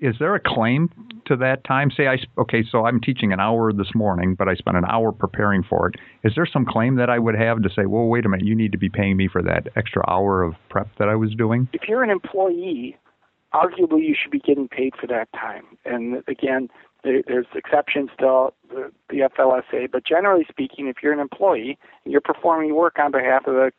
is 0.00 0.14
there 0.18 0.34
a 0.34 0.40
claim 0.40 0.88
to 1.26 1.36
that 1.36 1.62
time? 1.64 1.90
Say 1.90 2.06
I 2.06 2.16
okay, 2.38 2.64
so 2.68 2.86
I'm 2.86 3.00
teaching 3.00 3.32
an 3.32 3.40
hour 3.40 3.72
this 3.72 3.94
morning, 3.94 4.34
but 4.34 4.48
I 4.48 4.54
spent 4.54 4.76
an 4.76 4.84
hour 4.86 5.12
preparing 5.12 5.62
for 5.62 5.88
it. 5.88 5.96
Is 6.24 6.32
there 6.34 6.46
some 6.50 6.64
claim 6.64 6.96
that 6.96 7.10
I 7.10 7.18
would 7.18 7.34
have 7.34 7.62
to 7.62 7.68
say, 7.68 7.86
well, 7.86 8.06
wait 8.06 8.24
a 8.24 8.28
minute, 8.28 8.46
you 8.46 8.54
need 8.54 8.72
to 8.72 8.78
be 8.78 8.88
paying 8.88 9.16
me 9.16 9.28
for 9.28 9.42
that 9.42 9.68
extra 9.76 10.02
hour 10.08 10.42
of 10.42 10.54
prep 10.70 10.88
that 10.98 11.08
I 11.08 11.16
was 11.16 11.34
doing? 11.34 11.68
If 11.72 11.82
you're 11.86 12.02
an 12.02 12.10
employee, 12.10 12.96
arguably 13.52 14.06
you 14.06 14.16
should 14.20 14.30
be 14.30 14.40
getting 14.40 14.68
paid 14.68 14.94
for 14.98 15.06
that 15.08 15.28
time. 15.32 15.64
And 15.84 16.22
again, 16.26 16.68
there's 17.02 17.46
exceptions 17.54 18.10
to 18.18 18.50
the, 18.70 18.90
the 19.08 19.28
FLSA, 19.36 19.90
but 19.90 20.04
generally 20.04 20.46
speaking, 20.48 20.86
if 20.86 20.96
you're 21.02 21.12
an 21.12 21.20
employee 21.20 21.78
and 22.04 22.12
you're 22.12 22.20
performing 22.20 22.74
work 22.74 22.98
on 22.98 23.10
behalf 23.10 23.46
of 23.46 23.54
the, 23.54 23.72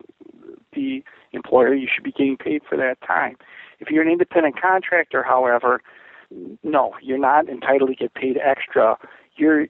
the 0.73 1.03
employer, 1.31 1.73
you 1.73 1.87
should 1.93 2.03
be 2.03 2.11
getting 2.11 2.37
paid 2.37 2.61
for 2.67 2.77
that 2.77 2.97
time. 3.05 3.37
If 3.79 3.89
you're 3.89 4.03
an 4.03 4.11
independent 4.11 4.61
contractor, 4.61 5.23
however, 5.23 5.81
no, 6.63 6.93
you're 7.01 7.17
not 7.17 7.49
entitled 7.49 7.89
to 7.89 7.95
get 7.95 8.13
paid 8.13 8.37
extra. 8.37 8.97
You're 9.35 9.67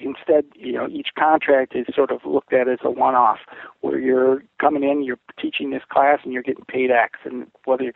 instead, 0.00 0.44
you 0.54 0.72
know, 0.72 0.88
each 0.88 1.08
contract 1.18 1.74
is 1.76 1.86
sort 1.94 2.10
of 2.10 2.20
looked 2.24 2.52
at 2.52 2.68
as 2.68 2.78
a 2.82 2.90
one-off, 2.90 3.38
where 3.80 3.98
you're 3.98 4.42
coming 4.60 4.82
in, 4.82 5.04
you're 5.04 5.18
teaching 5.40 5.70
this 5.70 5.82
class, 5.90 6.20
and 6.24 6.32
you're 6.32 6.42
getting 6.42 6.64
paid 6.64 6.90
X, 6.90 7.18
and 7.24 7.46
whether 7.64 7.92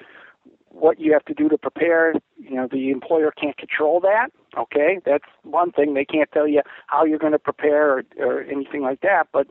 what 0.69 1.01
you 1.01 1.13
have 1.13 1.25
to 1.25 1.35
do 1.35 1.49
to 1.49 1.59
prepare. 1.59 2.15
You 2.39 2.57
know, 2.57 2.69
the 2.71 2.91
employer 2.91 3.33
can't 3.33 3.57
control 3.57 3.99
that. 4.01 4.29
Okay, 4.57 4.99
that's 5.05 5.25
one 5.43 5.73
thing. 5.73 5.95
They 5.95 6.05
can't 6.05 6.31
tell 6.33 6.47
you 6.47 6.63
how 6.87 7.05
you're 7.05 7.19
going 7.19 7.33
to 7.33 7.39
prepare 7.39 7.99
or, 7.99 8.03
or 8.19 8.43
anything 8.43 8.83
like 8.83 9.01
that. 9.01 9.29
But 9.33 9.49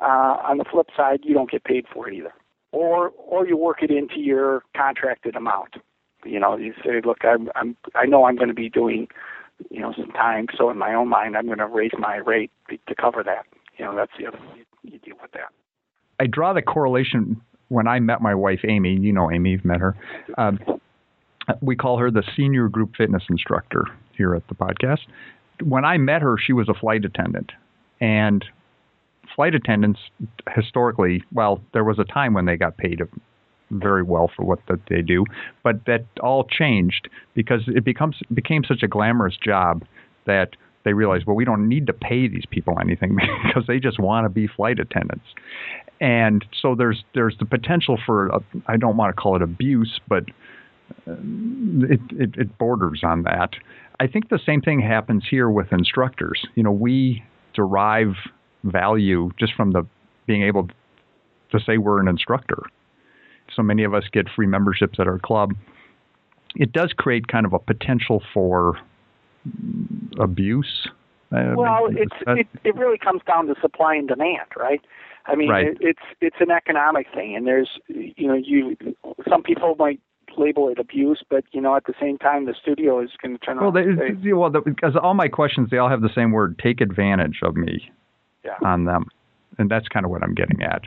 uh, 0.00 0.38
on 0.48 0.58
the 0.58 0.64
flip 0.64 0.88
side, 0.96 1.20
you 1.24 1.34
don't 1.34 1.50
get 1.50 1.64
paid 1.64 1.86
for 1.92 2.08
it 2.08 2.14
either, 2.14 2.32
or 2.72 3.10
or 3.10 3.46
you 3.46 3.56
work 3.56 3.82
it 3.82 3.90
into 3.90 4.20
your 4.20 4.62
contracted 4.76 5.36
amount. 5.36 5.74
You 6.24 6.40
know, 6.40 6.56
you 6.56 6.74
say, 6.84 7.00
look, 7.04 7.18
I'm, 7.24 7.48
I'm 7.54 7.76
I 7.94 8.06
know 8.06 8.24
I'm 8.24 8.36
going 8.36 8.48
to 8.48 8.54
be 8.54 8.68
doing, 8.68 9.08
you 9.70 9.80
know, 9.80 9.92
some 9.96 10.10
time, 10.10 10.46
so 10.56 10.68
in 10.70 10.78
my 10.78 10.94
own 10.94 11.08
mind, 11.08 11.36
I'm 11.36 11.46
going 11.46 11.58
to 11.58 11.66
raise 11.66 11.92
my 11.98 12.16
rate 12.16 12.50
to 12.68 12.94
cover 12.94 13.22
that. 13.22 13.46
You 13.78 13.84
know, 13.84 13.94
that's 13.94 14.12
the 14.18 14.26
other 14.26 14.38
you, 14.56 14.64
you 14.82 14.98
deal 14.98 15.16
with 15.22 15.32
that. 15.32 15.50
I 16.20 16.26
draw 16.26 16.52
the 16.52 16.62
correlation 16.62 17.40
when 17.68 17.86
I 17.86 18.00
met 18.00 18.20
my 18.20 18.34
wife 18.34 18.60
Amy. 18.66 18.94
You 18.96 19.12
know 19.12 19.30
Amy, 19.30 19.50
you've 19.50 19.64
met 19.64 19.80
her. 19.80 19.96
Um, 20.36 20.58
we 21.62 21.76
call 21.76 21.98
her 21.98 22.10
the 22.10 22.24
senior 22.36 22.68
group 22.68 22.96
fitness 22.96 23.22
instructor 23.30 23.84
here 24.12 24.34
at 24.34 24.46
the 24.48 24.54
podcast. 24.54 25.00
When 25.62 25.84
I 25.84 25.96
met 25.96 26.22
her, 26.22 26.36
she 26.38 26.52
was 26.52 26.68
a 26.68 26.74
flight 26.74 27.04
attendant, 27.04 27.52
and 28.00 28.44
flight 29.34 29.54
attendants 29.54 30.00
historically, 30.54 31.22
well, 31.32 31.60
there 31.72 31.84
was 31.84 31.98
a 31.98 32.04
time 32.04 32.34
when 32.34 32.46
they 32.46 32.56
got 32.56 32.76
paid 32.76 33.00
very 33.70 34.02
well 34.02 34.30
for 34.34 34.44
what 34.44 34.60
that 34.68 34.80
they 34.88 35.02
do, 35.02 35.24
but 35.62 35.84
that 35.86 36.04
all 36.22 36.44
changed 36.44 37.08
because 37.34 37.62
it 37.68 37.84
becomes 37.84 38.16
became 38.32 38.64
such 38.64 38.82
a 38.82 38.88
glamorous 38.88 39.36
job 39.36 39.84
that 40.26 40.50
they 40.84 40.92
realized, 40.92 41.26
well, 41.26 41.36
we 41.36 41.44
don't 41.44 41.68
need 41.68 41.86
to 41.86 41.92
pay 41.92 42.28
these 42.28 42.44
people 42.50 42.78
anything 42.80 43.16
because 43.46 43.64
they 43.66 43.78
just 43.78 43.98
want 43.98 44.24
to 44.24 44.28
be 44.28 44.46
flight 44.46 44.78
attendants. 44.78 45.26
And 46.00 46.44
so 46.62 46.74
there's 46.74 47.04
there's 47.14 47.36
the 47.38 47.44
potential 47.44 47.98
for 48.06 48.30
I 48.66 48.76
don't 48.76 48.96
want 48.96 49.14
to 49.14 49.20
call 49.20 49.36
it 49.36 49.42
abuse, 49.42 50.00
but 50.08 50.24
uh, 51.06 51.16
it, 51.82 52.00
it, 52.12 52.36
it 52.36 52.58
borders 52.58 53.00
on 53.02 53.22
that. 53.24 53.50
I 54.00 54.06
think 54.06 54.28
the 54.28 54.38
same 54.46 54.60
thing 54.60 54.80
happens 54.80 55.24
here 55.28 55.50
with 55.50 55.72
instructors. 55.72 56.46
You 56.54 56.62
know, 56.62 56.70
we 56.70 57.24
derive 57.52 58.14
value 58.64 59.30
just 59.38 59.54
from 59.54 59.72
the 59.72 59.86
being 60.26 60.42
able 60.42 60.68
to 61.50 61.60
say 61.60 61.78
we're 61.78 62.00
an 62.00 62.08
instructor. 62.08 62.62
So 63.54 63.62
many 63.62 63.84
of 63.84 63.94
us 63.94 64.04
get 64.12 64.26
free 64.34 64.46
memberships 64.46 65.00
at 65.00 65.06
our 65.06 65.18
club. 65.18 65.54
It 66.54 66.72
does 66.72 66.92
create 66.92 67.28
kind 67.28 67.46
of 67.46 67.52
a 67.52 67.58
potential 67.58 68.22
for 68.32 68.78
abuse. 70.18 70.88
Uh, 71.32 71.54
well, 71.56 71.88
it's 71.90 72.14
it, 72.26 72.46
it 72.64 72.74
really 72.76 72.98
comes 72.98 73.20
down 73.26 73.46
to 73.46 73.54
supply 73.60 73.94
and 73.94 74.08
demand, 74.08 74.48
right? 74.56 74.80
I 75.26 75.34
mean, 75.34 75.50
right. 75.50 75.66
it, 75.68 75.78
it's 75.80 76.02
it's 76.20 76.36
an 76.40 76.50
economic 76.50 77.06
thing, 77.14 77.36
and 77.36 77.46
there's 77.46 77.68
you 77.88 78.26
know 78.26 78.34
you 78.34 78.76
some 79.28 79.42
people 79.42 79.76
might 79.78 80.00
label 80.38 80.68
it 80.70 80.78
abuse, 80.78 81.22
but 81.28 81.44
you 81.52 81.60
know 81.60 81.76
at 81.76 81.84
the 81.84 81.92
same 82.00 82.16
time 82.16 82.46
the 82.46 82.54
studio 82.60 83.00
is 83.00 83.10
going 83.22 83.38
to 83.38 83.44
turn 83.44 83.58
well, 83.58 83.76
around. 83.76 83.98
They, 83.98 84.22
say, 84.22 84.32
well, 84.32 84.50
because 84.50 84.96
all 85.00 85.12
my 85.12 85.28
questions 85.28 85.68
they 85.70 85.76
all 85.76 85.90
have 85.90 86.00
the 86.00 86.12
same 86.14 86.32
word: 86.32 86.58
take 86.58 86.80
advantage 86.80 87.40
of 87.42 87.56
me 87.56 87.90
yeah. 88.48 88.68
on 88.68 88.84
them, 88.84 89.06
and 89.58 89.70
that's 89.70 89.88
kind 89.88 90.04
of 90.04 90.10
what 90.10 90.22
I'm 90.22 90.34
getting 90.34 90.62
at. 90.62 90.82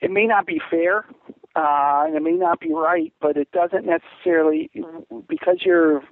It 0.00 0.10
may 0.10 0.26
not 0.26 0.46
be 0.46 0.60
fair, 0.70 1.06
uh, 1.56 2.04
and 2.06 2.16
it 2.16 2.22
may 2.22 2.32
not 2.32 2.60
be 2.60 2.72
right, 2.72 3.12
but 3.20 3.36
it 3.36 3.50
doesn't 3.52 3.86
necessarily 3.86 4.70
because 5.28 5.58
you're 5.64 6.02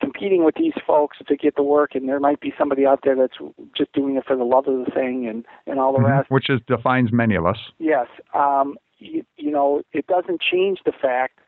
competing 0.00 0.44
with 0.44 0.54
these 0.56 0.74
folks 0.86 1.18
to 1.26 1.36
get 1.36 1.56
the 1.56 1.62
work, 1.62 1.94
and 1.94 2.08
there 2.08 2.20
might 2.20 2.40
be 2.40 2.52
somebody 2.58 2.84
out 2.84 3.00
there 3.04 3.16
that's 3.16 3.36
just 3.76 3.92
doing 3.92 4.16
it 4.16 4.24
for 4.26 4.36
the 4.36 4.44
love 4.44 4.66
of 4.66 4.84
the 4.84 4.90
thing 4.90 5.26
and 5.28 5.44
and 5.66 5.78
all 5.78 5.92
the 5.92 5.98
mm-hmm. 5.98 6.18
rest. 6.18 6.30
Which 6.30 6.50
is 6.50 6.60
defines 6.66 7.12
many 7.12 7.34
of 7.34 7.46
us. 7.46 7.58
Yes, 7.78 8.08
um, 8.34 8.76
you, 8.98 9.24
you 9.36 9.50
know, 9.50 9.82
it 9.92 10.06
doesn't 10.06 10.40
change 10.40 10.80
the 10.84 10.92
fact 10.92 11.38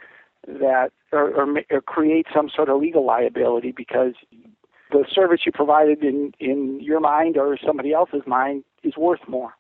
that 0.46 0.90
or, 1.12 1.30
or, 1.34 1.62
or 1.70 1.80
create 1.80 2.26
some 2.34 2.48
sort 2.54 2.68
of 2.68 2.80
legal 2.80 3.04
liability 3.04 3.72
because 3.76 4.14
the 4.96 5.04
service 5.12 5.40
you 5.44 5.52
provided 5.52 6.02
in 6.02 6.32
in 6.40 6.80
your 6.80 7.00
mind 7.00 7.36
or 7.36 7.58
somebody 7.64 7.92
else's 7.92 8.22
mind 8.26 8.64
is 8.82 8.96
worth 8.96 9.20
more. 9.28 9.54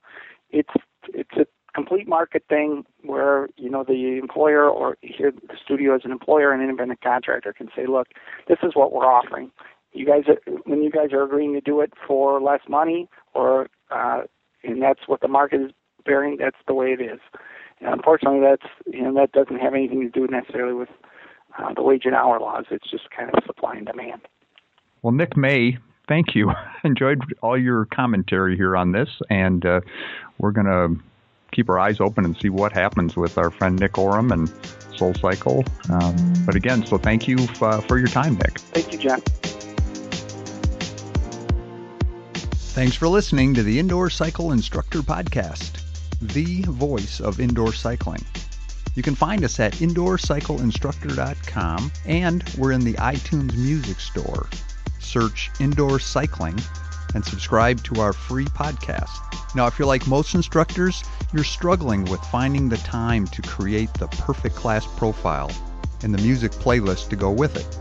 It's 0.50 0.70
it's 1.08 1.36
a 1.36 1.46
complete 1.74 2.08
market 2.08 2.44
thing 2.48 2.84
where 3.02 3.48
you 3.56 3.70
know 3.70 3.84
the 3.84 4.18
employer 4.18 4.68
or 4.68 4.96
here 5.02 5.30
the 5.30 5.56
studio 5.62 5.94
as 5.94 6.02
an 6.04 6.12
employer 6.12 6.52
and 6.52 6.62
independent 6.62 7.02
contractor 7.02 7.52
can 7.52 7.68
say, 7.76 7.86
look, 7.86 8.08
this 8.48 8.58
is 8.62 8.72
what 8.74 8.92
we're 8.92 9.06
offering. 9.06 9.50
You 9.92 10.04
guys, 10.04 10.24
are, 10.28 10.52
when 10.64 10.82
you 10.82 10.90
guys 10.90 11.12
are 11.12 11.22
agreeing 11.22 11.54
to 11.54 11.60
do 11.60 11.80
it 11.80 11.92
for 12.06 12.40
less 12.40 12.60
money, 12.68 13.08
or 13.34 13.68
uh, 13.90 14.22
and 14.62 14.82
that's 14.82 15.00
what 15.06 15.20
the 15.20 15.28
market 15.28 15.60
is 15.60 15.70
bearing, 16.04 16.36
that's 16.38 16.56
the 16.66 16.74
way 16.74 16.88
it 16.88 17.00
is. 17.00 17.20
And 17.80 17.92
unfortunately, 17.94 18.40
that's 18.40 18.70
you 18.86 19.02
know 19.02 19.14
that 19.14 19.32
doesn't 19.32 19.60
have 19.60 19.74
anything 19.74 20.00
to 20.00 20.08
do 20.08 20.26
necessarily 20.26 20.74
with 20.74 20.90
uh, 21.58 21.72
the 21.74 21.82
wage 21.82 22.04
and 22.04 22.14
hour 22.14 22.40
laws. 22.40 22.64
It's 22.70 22.90
just 22.90 23.10
kind 23.10 23.30
of 23.30 23.44
supply 23.44 23.76
and 23.76 23.86
demand. 23.86 24.22
Well, 25.02 25.12
Nick 25.12 25.36
May, 25.36 25.76
thank 26.08 26.34
you. 26.34 26.52
Enjoyed 26.84 27.22
all 27.42 27.58
your 27.58 27.84
commentary 27.86 28.56
here 28.56 28.76
on 28.76 28.92
this, 28.92 29.08
and 29.30 29.64
uh, 29.64 29.80
we're 30.38 30.52
going 30.52 30.66
to 30.66 30.96
keep 31.52 31.68
our 31.68 31.78
eyes 31.78 32.00
open 32.00 32.24
and 32.24 32.36
see 32.38 32.48
what 32.48 32.72
happens 32.72 33.14
with 33.16 33.38
our 33.38 33.50
friend 33.50 33.78
Nick 33.78 33.98
Oram 33.98 34.32
and 34.32 34.50
Soul 34.96 35.14
Cycle. 35.14 35.64
Um, 35.90 36.16
but 36.44 36.56
again, 36.56 36.84
so 36.86 36.98
thank 36.98 37.28
you 37.28 37.38
f- 37.38 37.62
uh, 37.62 37.80
for 37.82 37.98
your 37.98 38.08
time, 38.08 38.34
Nick. 38.34 38.58
Thank 38.58 38.92
you, 38.92 38.98
John. 38.98 39.20
Thanks 42.74 42.96
for 42.96 43.08
listening 43.08 43.54
to 43.54 43.62
the 43.62 43.78
Indoor 43.78 44.10
Cycle 44.10 44.52
Instructor 44.52 44.98
Podcast, 45.00 45.80
the 46.20 46.60
voice 46.62 47.20
of 47.20 47.40
indoor 47.40 47.72
cycling. 47.72 48.22
You 48.94 49.02
can 49.02 49.14
find 49.14 49.44
us 49.44 49.60
at 49.60 49.72
indoorcycleinstructor.com 49.74 51.92
and 52.06 52.44
we're 52.58 52.72
in 52.72 52.80
the 52.80 52.94
iTunes 52.94 53.54
Music 53.56 54.00
Store. 54.00 54.48
Search 55.06 55.50
Indoor 55.60 56.00
Cycling 56.00 56.60
and 57.14 57.24
subscribe 57.24 57.82
to 57.84 58.00
our 58.00 58.12
free 58.12 58.44
podcast. 58.44 59.54
Now, 59.54 59.66
if 59.66 59.78
you're 59.78 59.86
like 59.86 60.06
most 60.06 60.34
instructors, 60.34 61.04
you're 61.32 61.44
struggling 61.44 62.04
with 62.04 62.20
finding 62.26 62.68
the 62.68 62.76
time 62.78 63.26
to 63.28 63.42
create 63.42 63.92
the 63.94 64.08
perfect 64.08 64.56
class 64.56 64.86
profile 64.96 65.50
and 66.02 66.12
the 66.12 66.22
music 66.22 66.52
playlist 66.52 67.08
to 67.10 67.16
go 67.16 67.30
with 67.30 67.56
it. 67.56 67.78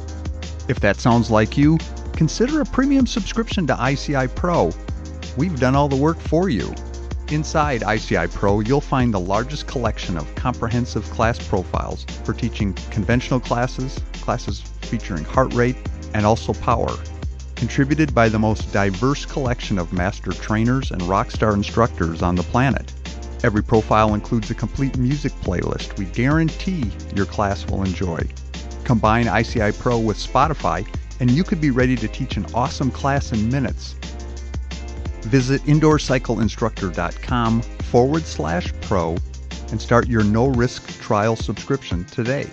If 0.69 0.79
that 0.79 0.97
sounds 0.97 1.29
like 1.29 1.57
you, 1.57 1.77
consider 2.13 2.61
a 2.61 2.65
premium 2.65 3.07
subscription 3.07 3.67
to 3.67 3.91
ICI 3.91 4.27
Pro. 4.27 4.71
We've 5.35 5.59
done 5.59 5.75
all 5.75 5.89
the 5.89 5.95
work 5.95 6.19
for 6.19 6.47
you. 6.47 6.73
Inside 7.29 7.83
ICI 7.83 8.27
Pro, 8.27 8.59
you'll 8.59 8.79
find 8.79 9.13
the 9.13 9.19
largest 9.19 9.67
collection 9.67 10.15
of 10.15 10.33
comprehensive 10.35 11.09
class 11.09 11.45
profiles 11.45 12.05
for 12.23 12.33
teaching 12.33 12.73
conventional 12.91 13.39
classes, 13.39 13.99
classes 14.21 14.61
featuring 14.81 15.25
heart 15.25 15.53
rate, 15.55 15.75
and 16.13 16.25
also 16.25 16.53
power 16.53 16.95
contributed 17.55 18.13
by 18.13 18.29
the 18.29 18.39
most 18.39 18.71
diverse 18.71 19.25
collection 19.25 19.79
of 19.79 19.93
master 19.93 20.31
trainers 20.31 20.91
and 20.91 21.01
rockstar 21.03 21.53
instructors 21.53 22.21
on 22.21 22.35
the 22.35 22.43
planet. 22.43 22.91
Every 23.43 23.63
profile 23.63 24.13
includes 24.13 24.49
a 24.51 24.55
complete 24.55 24.97
music 24.97 25.31
playlist 25.41 25.97
we 25.97 26.05
guarantee 26.05 26.91
your 27.15 27.25
class 27.25 27.65
will 27.67 27.83
enjoy. 27.83 28.19
Combine 28.83 29.27
ICI 29.27 29.71
Pro 29.73 29.97
with 29.97 30.17
Spotify, 30.17 30.87
and 31.19 31.31
you 31.31 31.43
could 31.43 31.61
be 31.61 31.71
ready 31.71 31.95
to 31.95 32.07
teach 32.07 32.37
an 32.37 32.45
awesome 32.53 32.91
class 32.91 33.31
in 33.31 33.49
minutes. 33.49 33.93
Visit 35.21 35.61
indoorcycleinstructor.com 35.63 37.61
forward 37.61 38.23
slash 38.23 38.73
pro 38.81 39.15
and 39.71 39.81
start 39.81 40.07
your 40.07 40.23
no 40.23 40.47
risk 40.47 40.99
trial 41.01 41.35
subscription 41.35 42.05
today. 42.05 42.47